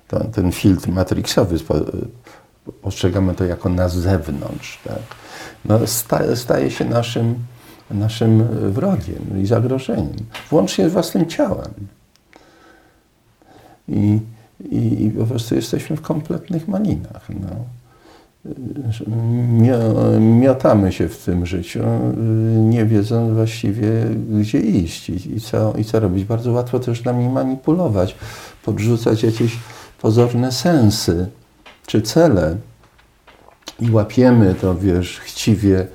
[0.08, 1.58] to, ten filtr matrixowy,
[2.82, 5.02] postrzegamy to jako na zewnątrz, tak?
[5.66, 7.36] no, sta, staje się naszym,
[7.92, 11.74] naszym wrogiem i zagrożeniem, włącznie z własnym ciałem.
[13.88, 14.20] I,
[14.72, 17.30] i, i po prostu jesteśmy w kompletnych malinach.
[17.30, 17.50] No
[20.20, 21.80] miotamy się w tym życiu,
[22.60, 23.90] nie wiedząc właściwie,
[24.40, 26.26] gdzie iść i, co, i co robić.
[26.26, 28.16] Bardzo łatwo też nami manipulować,
[28.66, 29.58] podrzucać jakieś
[30.02, 31.28] pozorne sensy
[31.88, 32.58] czy cele
[33.80, 35.88] i łapiemy to, wiesz, chciwie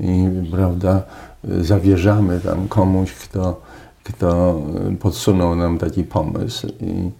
[0.00, 1.02] i, prawda,
[1.44, 3.60] zawierzamy tam komuś, kto,
[4.04, 4.60] kto
[5.00, 7.10] podsunął nam taki pomysł i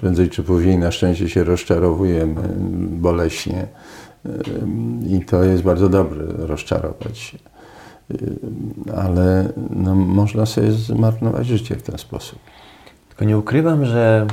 [0.00, 2.42] prędzej czy później na szczęście się rozczarowujemy
[2.78, 3.66] boleśnie
[5.08, 7.38] i to jest bardzo dobre rozczarować się.
[8.96, 12.38] Ale no, można sobie zmarnować życie w ten sposób.
[13.08, 14.26] Tylko nie ukrywam, że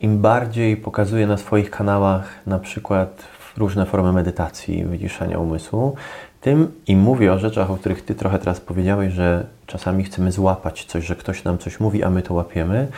[0.00, 3.24] im bardziej pokazuję na swoich kanałach na przykład
[3.56, 5.94] różne formy medytacji, wyciszania umysłu,
[6.40, 10.84] tym i mówię o rzeczach, o których Ty trochę teraz powiedziałeś, że czasami chcemy złapać
[10.84, 12.88] coś, że ktoś nam coś mówi, a my to łapiemy.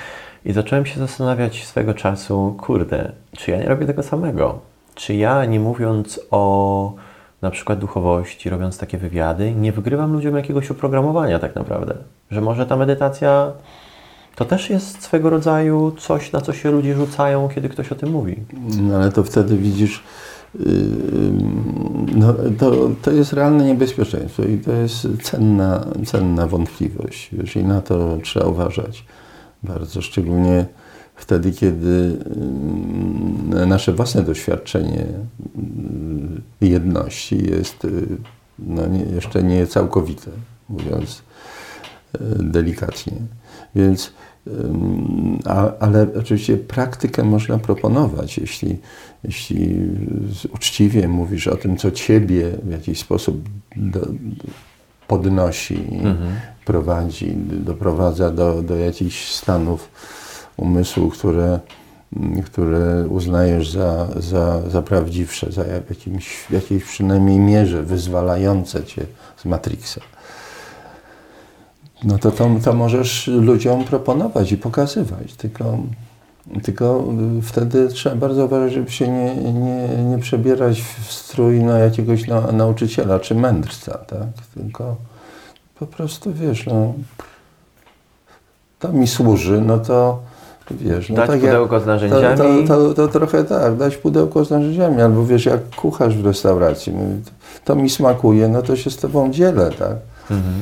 [0.45, 4.59] I zacząłem się zastanawiać swego czasu, kurde, czy ja nie robię tego samego?
[4.95, 6.93] Czy ja, nie mówiąc o
[7.43, 11.95] na przykład duchowości, robiąc takie wywiady, nie wygrywam ludziom jakiegoś oprogramowania tak naprawdę?
[12.31, 13.53] Że może ta medytacja
[14.37, 18.11] to też jest swego rodzaju coś, na co się ludzie rzucają, kiedy ktoś o tym
[18.11, 18.37] mówi.
[18.83, 20.03] No ale to wtedy widzisz,
[20.59, 20.67] yy,
[22.15, 27.29] no, to, to jest realne niebezpieczeństwo i to jest cenna, cenna wątpliwość.
[27.33, 29.05] Wiesz, I na to trzeba uważać
[29.63, 30.67] bardzo, szczególnie
[31.15, 35.07] wtedy, kiedy mm, nasze własne doświadczenie
[35.57, 38.07] mm, jedności jest y,
[38.59, 40.31] no, nie, jeszcze nie całkowite,
[40.69, 41.23] mówiąc
[42.15, 43.13] y, delikatnie.
[43.75, 44.13] Więc,
[45.45, 48.79] a, ale oczywiście praktykę można proponować, jeśli,
[49.25, 49.77] jeśli
[50.55, 54.01] uczciwie mówisz o tym, co ciebie w jakiś sposób do,
[55.11, 56.17] podnosi, mhm.
[56.65, 59.89] prowadzi, doprowadza do, do jakichś stanów
[60.57, 61.61] umysłu, które,
[62.45, 69.03] które uznajesz za, za, za prawdziwsze, za jakimś, w jakiejś przynajmniej mierze wyzwalające cię
[69.37, 70.01] z Matrixa.
[72.05, 75.79] No to, to, to możesz ludziom proponować i pokazywać, tylko,
[76.63, 77.05] tylko
[77.43, 82.41] wtedy trzeba bardzo uważać, żeby się nie, nie, nie przebierać w strój na jakiegoś na,
[82.41, 84.47] nauczyciela czy mędrca, tak?
[84.55, 84.97] Tylko
[85.79, 86.95] po prostu wiesz, no,
[88.79, 90.19] to mi służy, no to
[90.71, 92.37] Wiesz, no dać tak pudełko jak, z narzędziami.
[92.37, 96.27] To, to, to, to, trochę tak, dać pudełko z narzędziami, albo wiesz, jak kucharz w
[96.27, 97.03] restauracji, no,
[97.65, 99.97] to, mi smakuje, no to się z tobą dzielę, tak?
[100.31, 100.55] Mhm.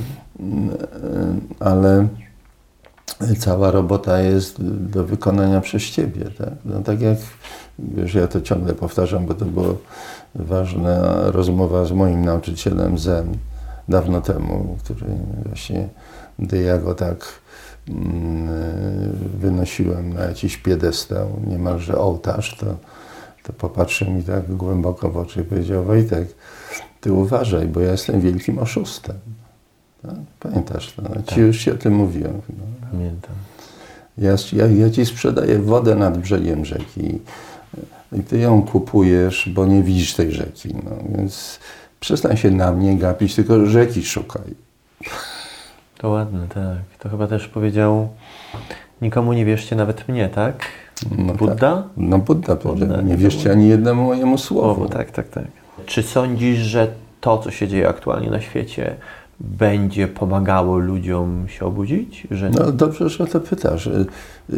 [1.61, 2.09] Ale
[3.39, 6.55] cała robota jest do wykonania przez ciebie, tak?
[6.65, 7.19] No tak jak,
[7.79, 9.75] wiesz, ja to ciągle powtarzam, bo to była
[10.35, 13.37] ważna rozmowa z moim nauczycielem Zen
[13.89, 15.07] dawno temu, który
[15.47, 15.89] właśnie,
[16.39, 17.41] gdy ja go tak
[17.89, 18.49] Mm,
[19.41, 22.67] wynosiłem na jakiś piedestał, niemalże ołtarz, to,
[23.43, 26.29] to popatrzył mi tak głęboko w oczy i powiedział, Wojtek,
[27.01, 29.17] ty uważaj, bo ja jestem wielkim oszustem.
[30.03, 30.15] Tak?
[30.41, 31.03] Pamiętasz to?
[31.03, 31.39] No, ci tak.
[31.39, 32.41] już ci o tym mówiłem.
[32.49, 32.78] No.
[32.91, 33.35] Pamiętam.
[34.19, 37.19] Ja, ja, ja, ci sprzedaję wodę nad brzegiem rzeki
[38.13, 40.75] i ty ją kupujesz, bo nie widzisz tej rzeki.
[40.85, 40.91] No.
[41.17, 41.61] Więc
[42.01, 44.55] przestań się na mnie gapić, tylko rzeki szukaj.
[45.99, 46.99] To ładne, tak.
[46.99, 48.09] To chyba też powiedział,
[49.03, 50.65] nikomu nie wierzcie, nawet mnie, tak?
[51.19, 51.77] No Budda?
[51.77, 51.85] Tak.
[51.97, 54.75] No Budda powiedział, nie wierzcie ani jednemu mojemu słowu.
[54.75, 55.45] Słowo, tak, tak, tak.
[55.87, 56.89] Czy sądzisz, że
[57.21, 58.97] to, co się dzieje aktualnie na świecie,
[59.41, 62.27] będzie pomagało ludziom się obudzić?
[62.31, 62.51] Że...
[62.51, 63.87] No dobrze, że o to pytasz.
[63.87, 64.07] Y,
[64.53, 64.57] y,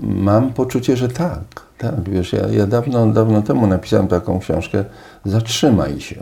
[0.00, 1.44] mam poczucie, że tak.
[1.78, 4.84] Tak, wiesz, ja, ja dawno, dawno temu napisałem taką książkę
[5.24, 6.16] Zatrzymaj się.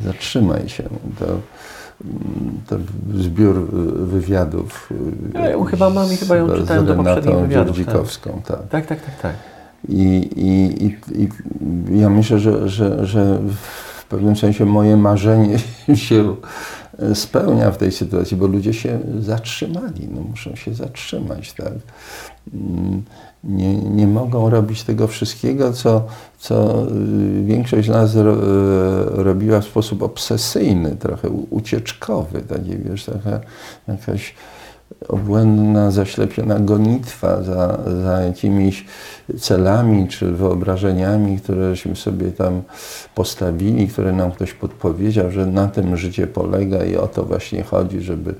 [0.00, 0.84] Zatrzymaj się.
[1.18, 1.26] To
[2.68, 2.76] to
[3.14, 3.70] zbiór
[4.06, 4.90] wywiadów.
[5.34, 7.76] Ja ją chyba mam i chyba ją czytałem do poprzednich wywiadów.
[7.86, 7.94] Tak.
[8.46, 8.68] tak.
[8.68, 9.34] Tak, tak, tak, tak.
[9.88, 11.28] I, i, i, i
[12.00, 15.58] ja myślę, że, że, że w pewnym sensie moje marzenie
[15.94, 16.36] się
[16.98, 21.72] e, spełnia w tej sytuacji, bo ludzie się zatrzymali, no muszą się zatrzymać, tak.
[22.54, 23.02] Mm,
[23.44, 26.06] nie, nie mogą robić tego wszystkiego, co,
[26.38, 28.38] co y, większość z nas ro, e,
[29.22, 33.40] robiła w sposób obsesyjny, trochę ucieczkowy, taki, wiesz, taka
[33.88, 34.34] jakaś
[35.08, 38.84] obłędna, zaślepiona gonitwa za, za jakimiś
[39.40, 42.62] celami czy wyobrażeniami, któreśmy sobie tam
[43.14, 48.00] postawili, które nam ktoś podpowiedział, że na tym życie polega i o to właśnie chodzi,
[48.00, 48.34] żeby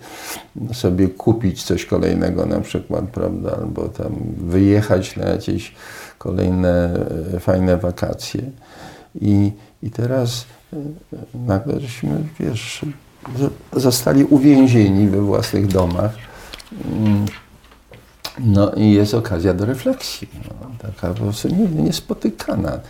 [0.72, 5.74] sobie kupić coś kolejnego na przykład, prawda, albo tam wyjechać na jakieś
[6.18, 6.94] kolejne
[7.34, 8.42] e, fajne wakacje.
[9.20, 10.76] I, i teraz e,
[11.46, 12.84] nagle żeśmy, wiesz,
[13.72, 16.31] zostali uwięzieni we własnych domach.
[18.38, 20.28] No i jest okazja do refleksji.
[20.48, 22.80] No, taka po prostu niespotykana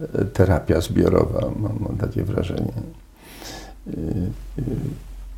[0.00, 2.72] e, terapia zbiorowa, mam, takie wrażenie.
[3.86, 3.90] E,
[4.58, 4.62] e,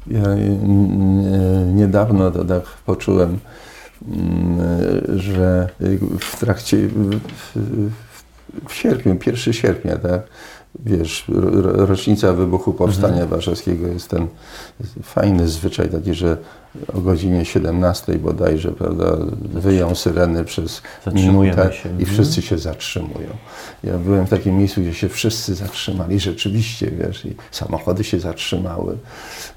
[0.06, 0.22] ja
[1.74, 3.38] niedawno to tak poczułem,
[4.08, 4.58] mm,
[5.16, 5.68] że
[6.20, 7.20] w trakcie, w,
[8.68, 10.22] w sierpniu, 1 sierpnia, tak,
[10.84, 11.24] wiesz,
[11.62, 13.28] rocznica wybuchu Powstania mhm.
[13.28, 14.26] Warszawskiego jest ten
[15.02, 16.36] fajny zwyczaj taki, że
[16.94, 21.88] o godzinie 17 bodajże, prawda, wyją syreny przez minutę się.
[21.88, 22.06] i mhm.
[22.10, 23.28] wszyscy się zatrzymują.
[23.84, 28.98] Ja byłem w takim miejscu, gdzie się wszyscy zatrzymali, rzeczywiście, wiesz, i samochody się zatrzymały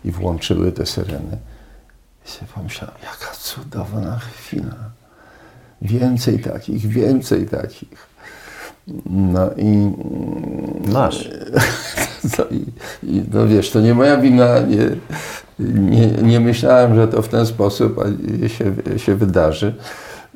[0.05, 1.37] i włączyły te syreny.
[2.25, 4.75] I sobie pomyślałem, jaka cudowna chwila.
[5.81, 8.10] Więcej takich, więcej takich.
[9.09, 9.91] No i...
[10.93, 11.29] Masz.
[12.37, 12.65] No, i,
[13.03, 14.89] i, no wiesz, to nie moja wina, nie,
[15.59, 17.95] nie, nie myślałem, że to w ten sposób
[18.47, 19.73] się, się wydarzy.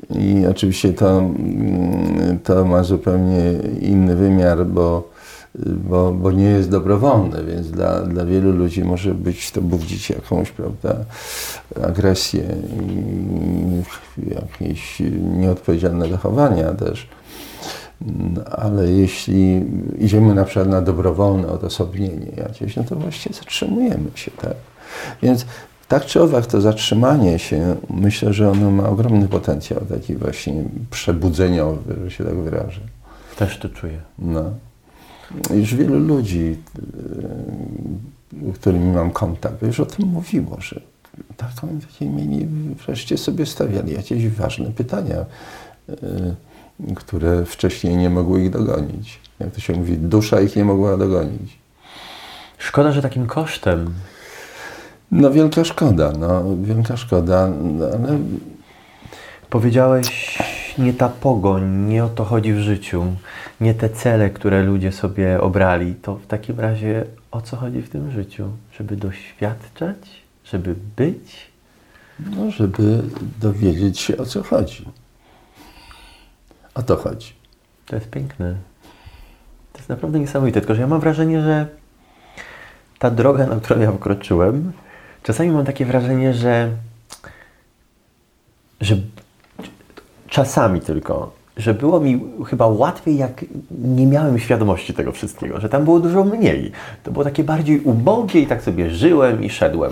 [0.09, 1.29] I oczywiście to,
[2.43, 5.09] to ma zupełnie inny wymiar, bo,
[5.65, 10.51] bo, bo nie jest dobrowolne, więc dla, dla wielu ludzi może być to budzić jakąś
[10.51, 10.95] prawda,
[11.83, 12.43] agresję
[12.89, 15.01] i jakieś
[15.37, 17.07] nieodpowiedzialne zachowania też.
[18.51, 19.65] Ale jeśli
[19.99, 24.55] idziemy na przykład na dobrowolne odosobnienie jakieś, no to właściwie zatrzymujemy się, tak?
[25.23, 25.45] Więc
[25.87, 31.95] tak czy owak to zatrzymanie się, myślę, że ono ma ogromny potencjał taki właśnie przebudzeniowy,
[32.03, 32.81] że się tak wyrażę.
[33.37, 34.01] Też to czuję.
[34.19, 34.43] No.
[35.53, 36.57] Już wielu ludzi,
[38.53, 40.81] z którymi mam kontakt, już o tym mówiło, że
[41.37, 42.47] taką, takie mieli,
[42.85, 45.25] wreszcie sobie stawiali jakieś ważne pytania,
[45.89, 45.95] y,
[46.95, 49.19] które wcześniej nie mogły ich dogonić.
[49.39, 51.57] Jak to się mówi, dusza ich nie mogła dogonić.
[52.57, 53.93] Szkoda, że takim kosztem
[55.11, 58.19] no wielka szkoda, no wielka szkoda, no, ale...
[59.49, 60.37] Powiedziałeś,
[60.77, 63.05] nie ta pogoń, nie o to chodzi w życiu,
[63.61, 67.89] nie te cele, które ludzie sobie obrali, to w takim razie o co chodzi w
[67.89, 68.49] tym życiu?
[68.77, 69.97] Żeby doświadczać?
[70.45, 71.47] Żeby być?
[72.19, 73.01] No, żeby
[73.41, 74.85] dowiedzieć się o co chodzi.
[76.75, 77.33] O to chodzi.
[77.85, 78.55] To jest piękne.
[79.73, 81.67] To jest naprawdę niesamowite, tylko że ja mam wrażenie, że
[82.99, 84.71] ta droga, na którą ja wkroczyłem,
[85.23, 86.69] czasami mam takie wrażenie, że,
[88.81, 88.95] że
[90.27, 95.83] czasami tylko, że było mi chyba łatwiej, jak nie miałem świadomości tego wszystkiego, że tam
[95.83, 96.71] było dużo mniej.
[97.03, 99.91] To było takie bardziej ubogie i tak sobie żyłem i szedłem.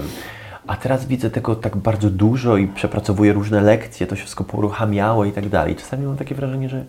[0.68, 5.26] A teraz widzę tego tak bardzo dużo i przepracowuję różne lekcje, to się wszystko poruchamiało
[5.26, 5.76] i tak dalej.
[5.76, 6.86] Czasami mam takie wrażenie, że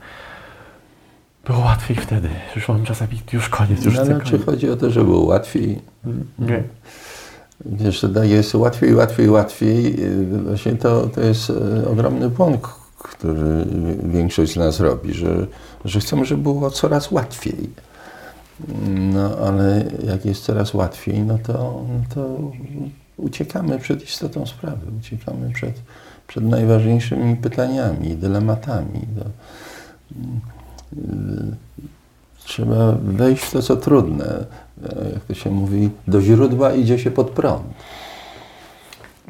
[1.47, 2.29] było łatwiej wtedy.
[2.57, 5.83] Już mam czasami, już koniec, już no, no, Czy chodzi o to, że było łatwiej?
[6.39, 6.63] Nie.
[7.67, 9.97] Wiesz, że jest łatwiej, łatwiej, łatwiej.
[10.45, 12.61] Właśnie to, to jest e, ogromny błąd,
[12.99, 13.67] który
[14.05, 15.47] większość z nas robi, że,
[15.85, 17.71] że chcemy, żeby było coraz łatwiej.
[19.13, 21.85] No ale jak jest coraz łatwiej, no to,
[22.15, 22.39] to
[23.16, 25.83] uciekamy przed istotą sprawy, uciekamy przed,
[26.27, 29.00] przed najważniejszymi pytaniami, dylematami.
[29.18, 29.24] To,
[32.44, 34.44] trzeba wejść w to, co trudne.
[35.14, 37.64] Jak to się mówi, do źródła idzie się pod prąd.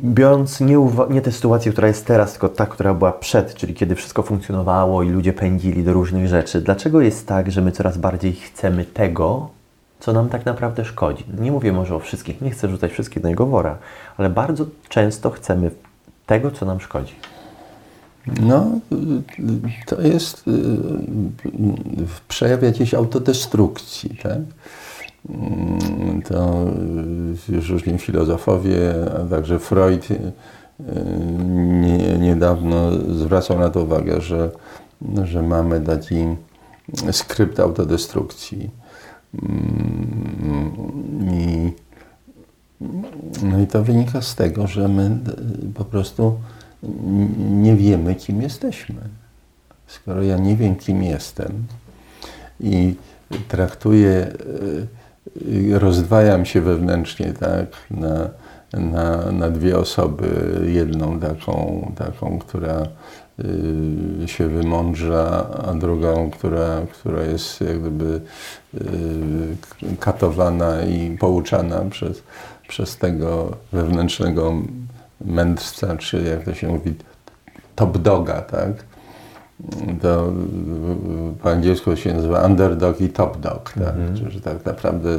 [0.04, 0.76] Biorąc nie,
[1.10, 5.02] nie tę sytuację, która jest teraz, tylko ta, która była przed, czyli kiedy wszystko funkcjonowało
[5.02, 9.48] i ludzie pędzili do różnych rzeczy, dlaczego jest tak, że my coraz bardziej chcemy tego,
[10.04, 11.24] co nam tak naprawdę szkodzi?
[11.40, 13.78] Nie mówię może o wszystkich, nie chcę rzucać wszystkich na jego wora,
[14.16, 15.70] ale bardzo często chcemy
[16.26, 17.14] tego, co nam szkodzi.
[18.40, 18.66] No,
[19.86, 20.44] to jest
[22.28, 24.38] przejaw jakiejś autodestrukcji, tak?
[26.24, 26.64] To
[27.48, 30.08] już różni filozofowie, a także Freud
[31.58, 34.50] nie, niedawno zwracał na to uwagę, że,
[35.24, 36.24] że mamy taki
[37.12, 38.83] skrypt autodestrukcji.
[41.20, 41.72] I
[43.42, 45.18] No i to wynika z tego, że my
[45.74, 46.38] po prostu
[47.50, 49.00] nie wiemy, kim jesteśmy.
[49.86, 51.66] Skoro ja nie wiem, kim jestem
[52.60, 52.94] i
[53.48, 54.32] traktuję,
[55.36, 58.30] y, rozdwajam się wewnętrznie tak, na,
[58.72, 60.26] na, na dwie osoby,
[60.66, 62.86] jedną taką, taką która
[64.26, 68.20] się wymądrza, a drugą, która, która jest jak gdyby
[70.00, 72.22] katowana i pouczana przez,
[72.68, 74.52] przez tego wewnętrznego
[75.20, 76.94] mędrca, czy jak to się mówi,
[77.76, 78.72] top doga, tak?
[80.02, 80.32] To
[81.42, 83.96] po angielsku się nazywa underdog i top dog, tak?
[83.96, 84.30] Mhm.
[84.30, 85.18] Że tak naprawdę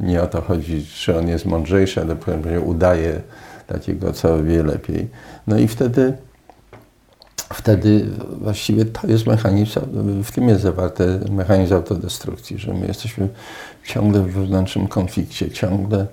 [0.00, 3.20] nie o to chodzi, czy on jest mądrzejszy, ale pewnie udaje
[3.66, 5.08] takiego, co wie lepiej.
[5.46, 6.16] No i wtedy
[7.54, 8.06] wtedy
[8.40, 9.80] właściwie to jest mechanizm,
[10.24, 13.28] w tym jest zawarte mechanizm autodestrukcji, że my jesteśmy
[13.84, 16.06] ciągle w wewnętrznym konflikcie, ciągle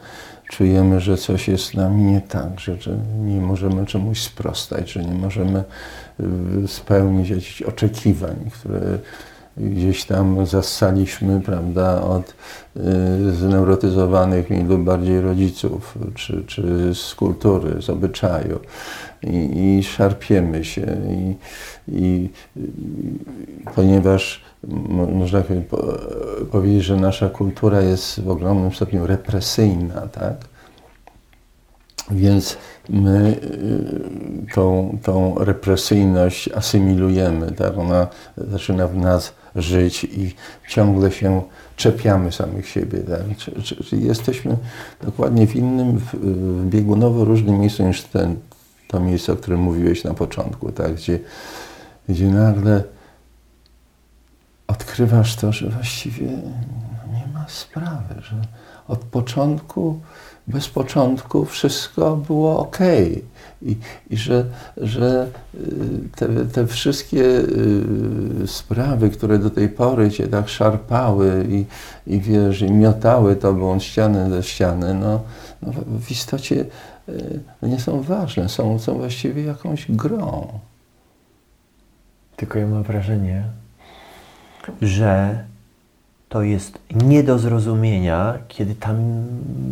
[0.50, 5.04] czujemy, że coś jest z nami nie tak, że, że nie możemy czemuś sprostać, że
[5.04, 5.64] nie możemy
[6.64, 8.80] y, spełnić jakichś oczekiwań, które
[9.58, 17.82] gdzieś tam zassaliśmy, prawda, od y, zneurotyzowanych mniej lub bardziej rodziców, czy, czy z kultury,
[17.82, 18.60] z obyczaju.
[19.24, 20.98] I, i szarpiemy się.
[21.10, 21.36] I,
[21.88, 22.30] i,
[23.76, 24.42] ponieważ
[25.10, 25.44] można
[26.52, 30.36] powiedzieć, że nasza kultura jest w ogromnym stopniu represyjna, tak?
[32.12, 32.58] Więc
[32.90, 37.78] my y, tą, tą represyjność asymilujemy, tak?
[37.78, 40.36] Ona zaczyna w nas żyć i
[40.70, 41.42] ciągle się
[41.76, 43.00] czepiamy samych siebie.
[43.00, 43.38] Tak?
[43.38, 44.58] Czy, czy, czy jesteśmy
[45.02, 48.36] dokładnie w innym, w, w biegunowo różnym miejscu niż ten,
[48.88, 50.96] to miejsce, o którym mówiłeś na początku, tak?
[50.96, 51.20] gdzie,
[52.10, 52.84] gdzie nagle
[54.68, 56.28] odkrywasz to, że właściwie
[57.14, 58.42] nie ma sprawy, że
[58.88, 60.00] od początku,
[60.48, 62.78] bez początku wszystko było ok.
[63.62, 63.78] I,
[64.10, 64.46] i że,
[64.78, 65.60] że y,
[66.16, 71.66] te, te wszystkie y, sprawy, które do tej pory cię tak szarpały i,
[72.14, 75.22] i wiesz, i miotały tobą ściany do ściany, no,
[75.62, 76.66] no w istocie
[77.10, 80.48] y, nie są ważne, są, są właściwie jakąś grą.
[82.36, 83.44] Tylko ja mam wrażenie,
[84.82, 85.44] że
[86.30, 88.98] to jest nie do zrozumienia, kiedy tam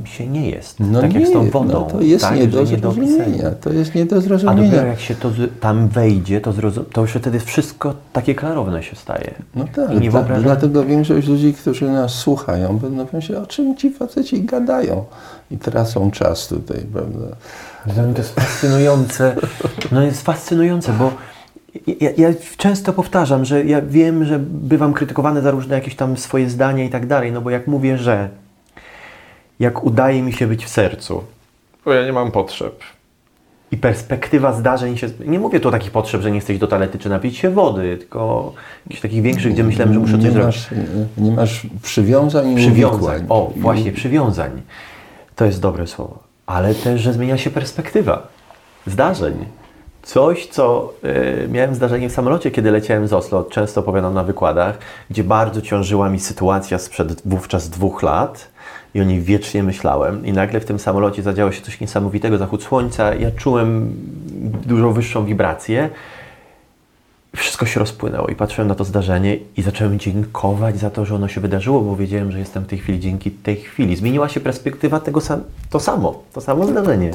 [0.04, 0.80] się nie jest.
[0.80, 1.74] No tak nie, jak z tą wodą.
[1.74, 3.52] No to jest tak, nie do zrozumienia.
[3.62, 4.62] To jest nie do zrozumienia.
[4.62, 6.54] A dopiero jak się to tam wejdzie, to,
[6.94, 9.34] to już wtedy wszystko takie klarowne się staje.
[9.56, 10.44] No tak, nie wyobrażam...
[10.44, 15.06] dlatego większość ludzi, którzy nas słuchają, będą myśleć, o czym ci faceci gadają
[15.52, 17.36] i tracą czas tutaj, prawda?
[18.14, 19.36] To jest fascynujące.
[19.92, 21.12] No jest fascynujące, bo
[22.02, 26.50] ja, ja, często powtarzam, że ja wiem, że bywam krytykowany za różne jakieś tam swoje
[26.50, 28.30] zdania i tak dalej, no bo jak mówię, że
[29.60, 31.24] jak udaje mi się być w sercu,
[31.86, 32.84] bo ja nie mam potrzeb.
[33.72, 35.08] I perspektywa zdarzeń się.
[35.26, 37.98] Nie mówię tu o takich potrzeb, że nie chcesz do toalety czy napić się wody,
[37.98, 38.54] tylko
[38.86, 40.56] jakichś takich większych, gdzie myślałem, że muszę coś nie zrobić.
[40.56, 40.70] Masz,
[41.18, 43.26] nie masz przywiązań i Przywiązań.
[43.30, 44.62] O, właśnie, przywiązań.
[45.36, 46.20] To jest dobre słowo.
[46.46, 48.28] Ale też, że zmienia się perspektywa
[48.88, 49.46] zdarzeń.
[50.06, 50.94] Coś, co
[51.46, 54.78] y, miałem zdarzenie w samolocie, kiedy leciałem z Oslo, często opowiadam na wykładach,
[55.10, 58.48] gdzie bardzo ciążyła mi sytuacja sprzed wówczas dwóch lat
[58.94, 60.26] i o niej wiecznie myślałem.
[60.26, 63.16] I nagle w tym samolocie zadziało się coś niesamowitego, zachód słońca.
[63.16, 63.94] Ja czułem
[64.66, 65.90] dużo wyższą wibrację.
[67.36, 71.28] Wszystko się rozpłynęło i patrzyłem na to zdarzenie i zacząłem dziękować za to, że ono
[71.28, 73.96] się wydarzyło, bo wiedziałem, że jestem w tej chwili dzięki tej chwili.
[73.96, 77.12] Zmieniła się perspektywa tego sam to samo, to samo zdarzenie.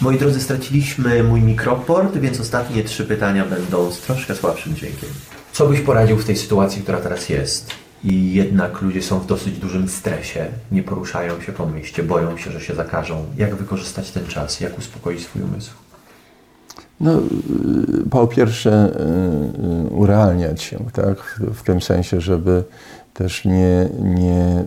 [0.00, 5.08] Moi drodzy, straciliśmy mój mikroport, więc ostatnie trzy pytania będą z troszkę słabszym dźwiękiem.
[5.52, 7.70] Co byś poradził w tej sytuacji, która teraz jest?
[8.04, 12.50] I jednak ludzie są w dosyć dużym stresie, nie poruszają się po mieście, boją się,
[12.50, 13.24] że się zakażą.
[13.36, 14.60] Jak wykorzystać ten czas?
[14.60, 15.70] Jak uspokoić swój umysł?
[17.00, 17.20] No,
[18.10, 21.40] po pierwsze, y, y, urealniać się, tak?
[21.54, 22.64] W tym sensie, żeby
[23.14, 24.64] też nie, nie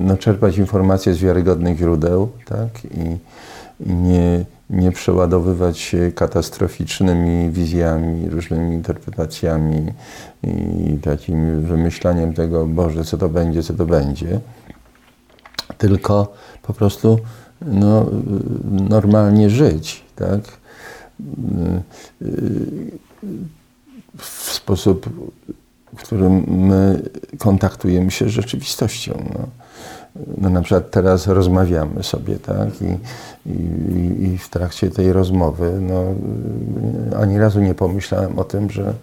[0.00, 2.68] no, czerpać informacje z wiarygodnych źródeł, tak?
[2.84, 3.16] I
[3.86, 9.92] nie, nie przeładowywać się katastroficznymi wizjami, różnymi interpretacjami
[10.88, 14.40] i takim wymyślaniem tego, Boże, co to będzie, co to będzie,
[15.78, 17.18] tylko po prostu
[17.60, 18.06] no,
[18.70, 20.40] normalnie żyć, tak?
[24.18, 25.08] W sposób,
[25.96, 27.02] w którym my
[27.38, 29.24] kontaktujemy się z rzeczywistością.
[29.34, 29.61] No.
[30.38, 32.68] No na przykład teraz rozmawiamy sobie, tak?
[32.82, 32.98] I,
[33.50, 36.04] i, I, w trakcie tej rozmowy no,
[37.20, 38.94] ani razu nie pomyślałem o tym, że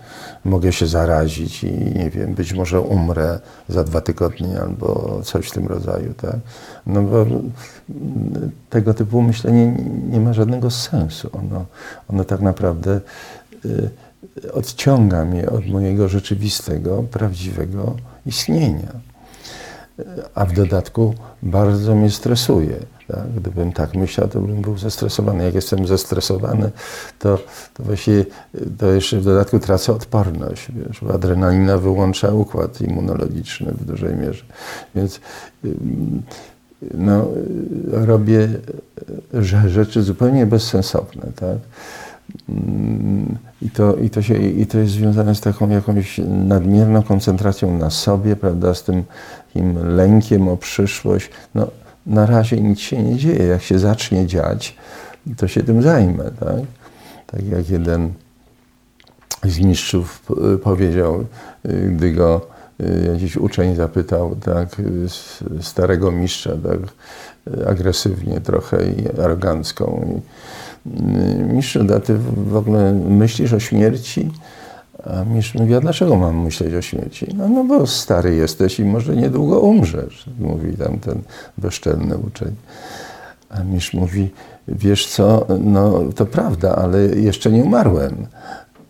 [0.46, 3.40] mogę się zarazić i nie wiem, być może umrę
[3.70, 6.36] za dwa tygodnie albo coś w tym rodzaju, tak?
[6.86, 7.26] No bo
[8.70, 9.78] tego typu myślenie
[10.10, 11.30] nie ma żadnego sensu.
[11.34, 11.66] Ono,
[12.08, 13.00] ono tak naprawdę
[13.66, 13.90] y,
[14.54, 17.96] odciąga mnie od mojego rzeczywistego, prawdziwego
[18.26, 19.09] istnienia
[20.36, 22.76] a w dodatku bardzo mnie stresuje.
[23.08, 23.32] Tak?
[23.36, 25.44] Gdybym tak myślał, to bym był zestresowany.
[25.44, 26.72] Jak jestem zestresowany,
[27.20, 27.40] to,
[27.74, 28.26] to właściwie
[28.78, 34.44] to jeszcze w dodatku tracę odporność, wiesz, bo adrenalina wyłącza układ immunologiczny w dużej mierze.
[34.96, 35.20] Więc
[36.94, 37.28] no,
[37.92, 38.50] robię
[39.68, 41.22] rzeczy zupełnie bezsensowne.
[41.36, 41.58] Tak?
[43.70, 47.90] I to, i, to się, I to jest związane z taką jakąś nadmierną koncentracją na
[47.90, 49.04] sobie, prawda, z tym
[49.48, 51.30] takim lękiem o przyszłość.
[51.56, 51.68] No,
[52.06, 53.46] na razie nic się nie dzieje.
[53.46, 54.76] Jak się zacznie dziać,
[55.38, 56.24] to się tym zajmę.
[56.24, 56.60] Tak,
[57.28, 58.14] tak jak jeden
[59.44, 60.26] z mistrzów
[60.64, 61.26] powiedział,
[61.92, 62.48] gdy go
[62.82, 64.82] y, jakiś uczeń zapytał, tak,
[65.62, 66.80] starego mistrza, tak,
[67.68, 70.16] agresywnie trochę i arogancką.
[70.18, 70.22] I,
[71.54, 72.18] mistrzu, a ty
[72.48, 74.32] w ogóle myślisz o śmierci?
[75.04, 77.28] A mistrz mówi, a dlaczego mam myśleć o śmierci?
[77.38, 81.22] No, no bo stary jesteś i może niedługo umrzesz, mówi tam ten
[81.58, 82.56] bezczelny uczeń.
[83.50, 84.30] A mistrz mówi,
[84.68, 88.28] wiesz co, no to prawda, ale jeszcze nie umarłem.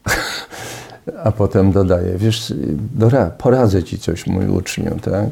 [1.24, 2.54] A potem dodaje, wiesz,
[2.96, 5.26] dora, poradzę ci coś, mój uczniu, tak?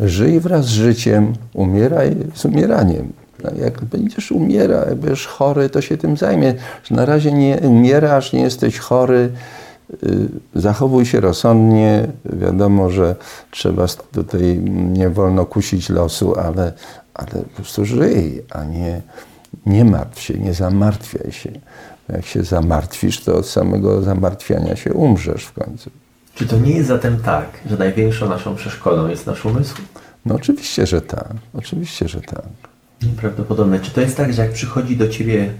[0.00, 3.12] Żyj wraz z życiem, umieraj z umieraniem.
[3.44, 6.54] No, jak będziesz umierał, jak będziesz chory, to się tym zajmie.
[6.90, 9.30] Na razie nie umierasz, nie jesteś chory,
[10.02, 12.06] y, zachowuj się rozsądnie.
[12.24, 13.16] Wiadomo, że
[13.50, 16.72] trzeba tutaj nie wolno kusić losu, ale,
[17.14, 19.02] ale po prostu żyj, a nie,
[19.66, 21.50] nie martw się, nie zamartwiaj się.
[22.08, 25.90] Jak się zamartwisz, to od samego zamartwiania się umrzesz w końcu.
[26.34, 29.74] Czy to nie jest zatem tak, że największą naszą przeszkodą jest nasz umysł?
[30.26, 31.32] No oczywiście, że tak.
[31.54, 32.69] Oczywiście, że tak.
[33.20, 33.80] Prawdopodobne.
[33.80, 35.52] Czy to jest tak, że jak przychodzi do Ciebie,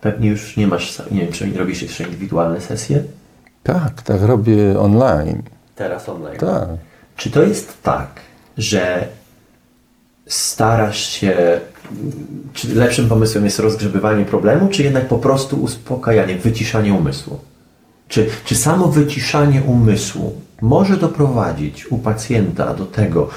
[0.00, 3.02] pewnie już nie masz, nie wiem, czy robisz jeszcze indywidualne sesje?
[3.62, 5.42] Tak, tak robię online.
[5.74, 6.38] Teraz online?
[6.38, 6.68] Tak.
[7.16, 8.20] Czy to jest tak,
[8.58, 9.08] że
[10.26, 11.60] starasz się,
[12.52, 17.38] czy lepszym pomysłem jest rozgrzebywanie problemu, czy jednak po prostu uspokajanie, wyciszanie umysłu?
[18.08, 23.30] Czy, czy samo wyciszanie umysłu może doprowadzić u pacjenta do tego,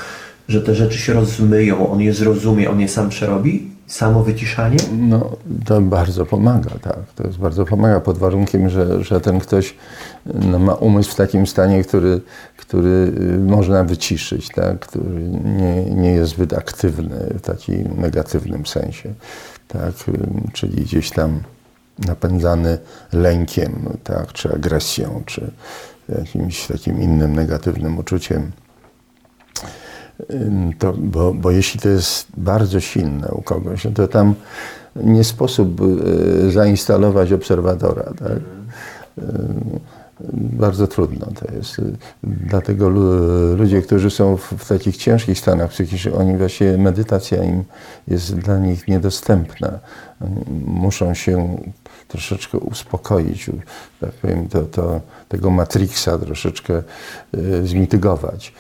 [0.48, 3.76] że te rzeczy się rozmyją, on je zrozumie, on je sam przerobi?
[3.88, 4.78] Samo wyciszanie?
[4.98, 7.00] No, to bardzo pomaga, tak.
[7.16, 9.76] To jest bardzo pomaga pod warunkiem, że, że ten ktoś
[10.26, 12.22] no, ma umysł w takim stanie, który,
[12.58, 14.80] który y, można wyciszyć, tak?
[14.80, 19.14] który nie, nie jest zbyt aktywny w takim negatywnym sensie.
[19.68, 19.94] Tak?
[20.54, 21.40] Czyli gdzieś tam
[22.08, 22.78] napędzany
[23.14, 24.34] lękiem, tak?
[24.34, 25.52] czy agresją, czy
[26.10, 28.52] jakimś takim innym negatywnym uczuciem
[30.80, 34.36] to, bo, bo jeśli to jest bardzo silne u kogoś, no to tam
[34.96, 38.04] nie sposób e, zainstalować obserwatora.
[38.04, 38.40] Tak?
[40.34, 41.82] Bardzo trudno to jest.
[42.24, 42.90] Dlatego
[43.56, 47.64] ludzie, którzy są w, takich ciężkich stanach psychicznych, oni właśnie medytacja im
[48.08, 49.80] jest dla nich niedostępna.
[50.66, 51.58] Muszą się
[52.08, 53.50] troszeczkę uspokoić,
[54.00, 58.54] tak powiem, to, to, tego matrixa troszeczkę e, zmitygować.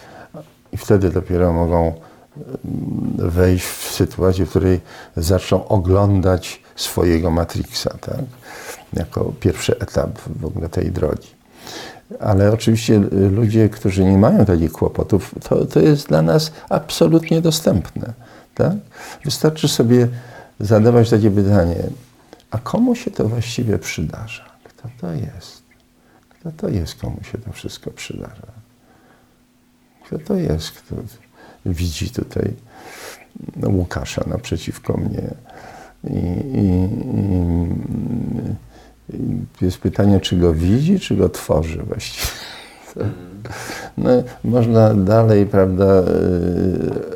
[0.76, 1.94] I wtedy dopiero mogą
[2.38, 4.82] mm, wejść w sytuację, w której
[5.18, 8.20] zaczną oglądać swojego Matrixa, tak?
[8.94, 11.28] jako pierwszy etap w ogóle tej drogi.
[12.20, 13.00] Ale oczywiście
[13.32, 18.14] ludzie, którzy nie mają takich kłopotów, to, to jest dla nas absolutnie dostępne.
[18.56, 18.74] Tak?
[19.26, 20.08] Wystarczy sobie
[20.60, 21.84] zadawać takie pytanie,
[22.52, 24.46] a komu się to właściwie przydarza?
[24.64, 25.64] Kto to jest?
[26.30, 28.55] Kto to jest, komu się to wszystko przydarza?
[30.06, 30.96] Kto to jest, kto
[31.66, 32.54] widzi tutaj
[33.64, 35.34] Łukasza naprzeciwko mnie?
[36.04, 36.18] I,
[36.58, 36.90] i,
[39.14, 42.28] i jest pytanie, czy go widzi, czy go tworzy właściwie.
[43.98, 44.10] No,
[44.44, 45.86] można dalej, prawda,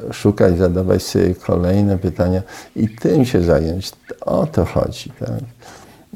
[0.10, 2.42] y, szukać, zadawać sobie kolejne pytania
[2.76, 3.92] i tym się zająć.
[4.22, 5.40] O to chodzi, tak?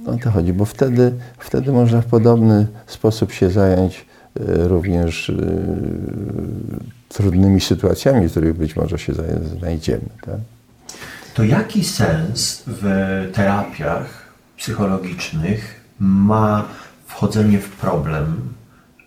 [0.06, 5.34] O to chodzi, bo wtedy, wtedy można w podobny sposób się zająć E, również e,
[7.10, 9.14] trudnymi sytuacjami, w których być może się
[9.58, 10.10] znajdziemy.
[10.22, 10.38] Tak?
[11.34, 12.84] To jaki sens w
[13.34, 16.66] terapiach psychologicznych ma
[17.06, 18.54] wchodzenie w problem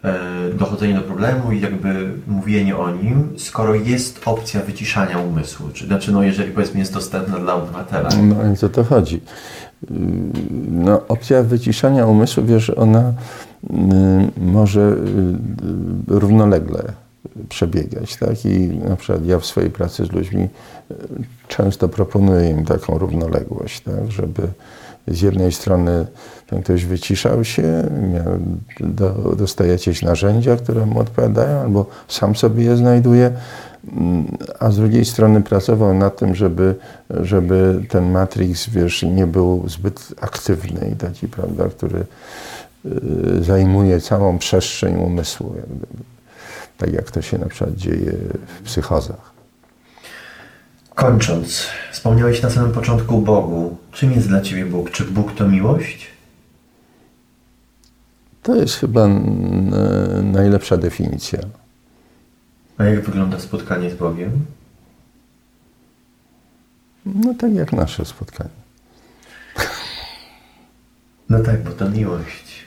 [0.05, 0.19] e,
[0.55, 5.69] dochodzenie do problemu i jakby mówienie o nim, skoro jest opcja wyciszania umysłu?
[5.73, 8.09] Czy, znaczy, no jeżeli powiedzmy jest dostępna dla obywatela.
[8.23, 9.21] No i co to chodzi?
[9.91, 10.33] Ym,
[10.71, 13.13] No, opcja wyciszania umysłu, wiesz, ona
[14.37, 16.83] może y, y, równolegle
[17.49, 18.45] przebiegać, tak?
[18.45, 20.49] I na przykład ja w swojej pracy z ludźmi
[20.91, 20.95] y,
[21.49, 24.11] często proponuję im taką równoległość, tak?
[24.11, 24.43] Żeby
[25.09, 26.07] z jednej strony
[26.47, 28.39] ten ktoś wyciszał się, miał,
[28.81, 33.33] do, dostaje jakieś narzędzia, które mu odpowiadają, albo sam sobie je znajduje,
[33.93, 34.27] Mm,
[34.59, 36.75] a z drugiej strony pracował nad tym, żeby,
[37.11, 42.05] żeby ten Matrix, wiesz, nie był zbyt aktywny i taki, prawda, który y,
[43.41, 46.05] zajmuje całą przestrzeń umysłu, jak gdyby.
[46.79, 48.13] tak jak to się na przykład dzieje
[48.59, 49.33] w psychozach.
[50.95, 53.77] Kończąc, wspomniałeś na samym początku o Bogu.
[53.93, 54.91] Czym jest dla Ciebie Bóg?
[54.91, 56.07] Czy Bóg to miłość?
[58.43, 59.11] To jest chyba y,
[60.23, 61.39] najlepsza definicja.
[62.79, 64.47] A jak wygląda spotkanie z Bogiem?
[67.07, 68.51] No tak jak nasze spotkanie.
[71.29, 72.66] No tak, bo to miłość.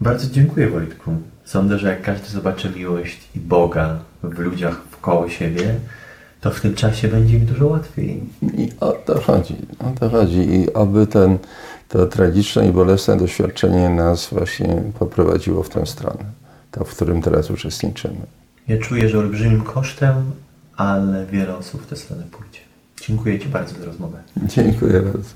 [0.00, 1.10] Bardzo dziękuję Wojtku.
[1.44, 5.74] Sądzę, że jak każdy zobaczy miłość i Boga w ludziach wkoło siebie,
[6.40, 8.20] to w tym czasie będzie im dużo łatwiej.
[8.42, 10.38] I o to chodzi, o to chodzi.
[10.38, 11.38] I oby ten,
[11.88, 16.24] to tragiczne i bolesne doświadczenie nas właśnie poprowadziło w tę stronę,
[16.70, 18.20] to w którym teraz uczestniczymy.
[18.68, 20.14] Ja czuję, że olbrzymim kosztem,
[20.76, 22.60] ale wiele osób w tę stronę pójdzie.
[23.00, 24.18] Dziękuję Ci bardzo za rozmowę.
[24.36, 25.30] Dziękuję bardzo.